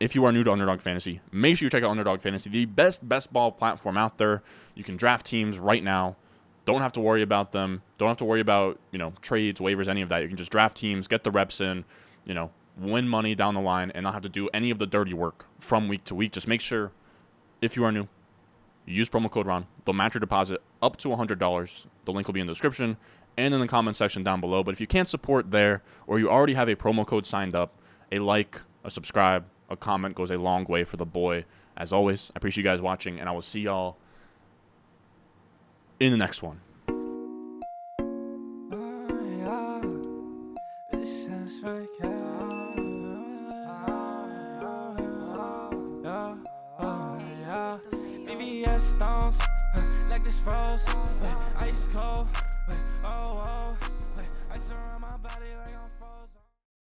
if 0.00 0.14
you 0.14 0.24
are 0.24 0.32
new 0.32 0.44
to 0.44 0.52
Underdog 0.52 0.80
Fantasy, 0.80 1.20
make 1.30 1.56
sure 1.56 1.66
you 1.66 1.70
check 1.70 1.82
out 1.82 1.90
Underdog 1.90 2.20
Fantasy, 2.20 2.50
the 2.50 2.64
best 2.66 3.06
best 3.08 3.32
ball 3.32 3.52
platform 3.52 3.96
out 3.96 4.18
there. 4.18 4.42
You 4.74 4.84
can 4.84 4.96
draft 4.96 5.26
teams 5.26 5.58
right 5.58 5.82
now. 5.82 6.16
Don't 6.64 6.80
have 6.80 6.92
to 6.92 7.00
worry 7.00 7.22
about 7.22 7.52
them. 7.52 7.82
Don't 7.98 8.08
have 8.08 8.16
to 8.18 8.24
worry 8.24 8.40
about, 8.40 8.78
you 8.90 8.98
know, 8.98 9.12
trades, 9.20 9.60
waivers, 9.60 9.88
any 9.88 10.02
of 10.02 10.08
that. 10.08 10.22
You 10.22 10.28
can 10.28 10.36
just 10.36 10.50
draft 10.50 10.76
teams, 10.76 11.06
get 11.06 11.24
the 11.24 11.30
reps 11.30 11.60
in, 11.60 11.84
you 12.24 12.34
know, 12.34 12.50
win 12.78 13.08
money 13.08 13.34
down 13.34 13.54
the 13.54 13.60
line 13.60 13.92
and 13.94 14.04
not 14.04 14.14
have 14.14 14.22
to 14.22 14.28
do 14.28 14.48
any 14.54 14.70
of 14.70 14.78
the 14.78 14.86
dirty 14.86 15.12
work 15.12 15.46
from 15.60 15.88
week 15.88 16.04
to 16.04 16.14
week. 16.14 16.32
Just 16.32 16.48
make 16.48 16.60
sure 16.60 16.92
if 17.60 17.76
you 17.76 17.84
are 17.84 17.92
new, 17.92 18.08
use 18.86 19.08
promo 19.08 19.30
code 19.30 19.46
RON. 19.46 19.66
They'll 19.84 19.94
match 19.94 20.14
your 20.14 20.20
deposit 20.20 20.62
up 20.82 20.96
to 20.98 21.08
$100. 21.08 21.86
The 22.04 22.12
link 22.12 22.26
will 22.26 22.34
be 22.34 22.40
in 22.40 22.46
the 22.46 22.52
description 22.52 22.96
and 23.36 23.52
in 23.52 23.60
the 23.60 23.68
comment 23.68 23.96
section 23.96 24.22
down 24.22 24.40
below. 24.40 24.62
But 24.62 24.72
if 24.72 24.80
you 24.80 24.86
can't 24.86 25.08
support 25.08 25.50
there 25.50 25.82
or 26.06 26.18
you 26.18 26.30
already 26.30 26.54
have 26.54 26.68
a 26.68 26.76
promo 26.76 27.06
code 27.06 27.26
signed 27.26 27.54
up, 27.54 27.74
a 28.10 28.18
like, 28.18 28.60
a 28.84 28.90
subscribe, 28.90 29.44
a 29.68 29.76
comment 29.76 30.14
goes 30.14 30.30
a 30.30 30.38
long 30.38 30.64
way 30.64 30.84
for 30.84 30.96
the 30.96 31.06
boy. 31.06 31.44
As 31.76 31.92
always, 31.92 32.30
I 32.30 32.38
appreciate 32.38 32.64
you 32.64 32.70
guys 32.70 32.80
watching, 32.80 33.18
and 33.18 33.28
I 33.28 33.32
will 33.32 33.42
see 33.42 33.60
y'all 33.60 33.96
in 36.04 36.12
the 36.12 36.18
next 36.18 36.42
one. 36.42 36.60
stones, 48.94 49.40
uh, 49.74 49.82
like 50.08 50.24
this 50.24 50.38
froze, 50.38 50.86
uh, 50.88 51.34
ice 51.58 51.88
cold, 51.92 52.28
uh, 52.68 52.74
oh, 53.04 53.42
oh. 53.44 54.03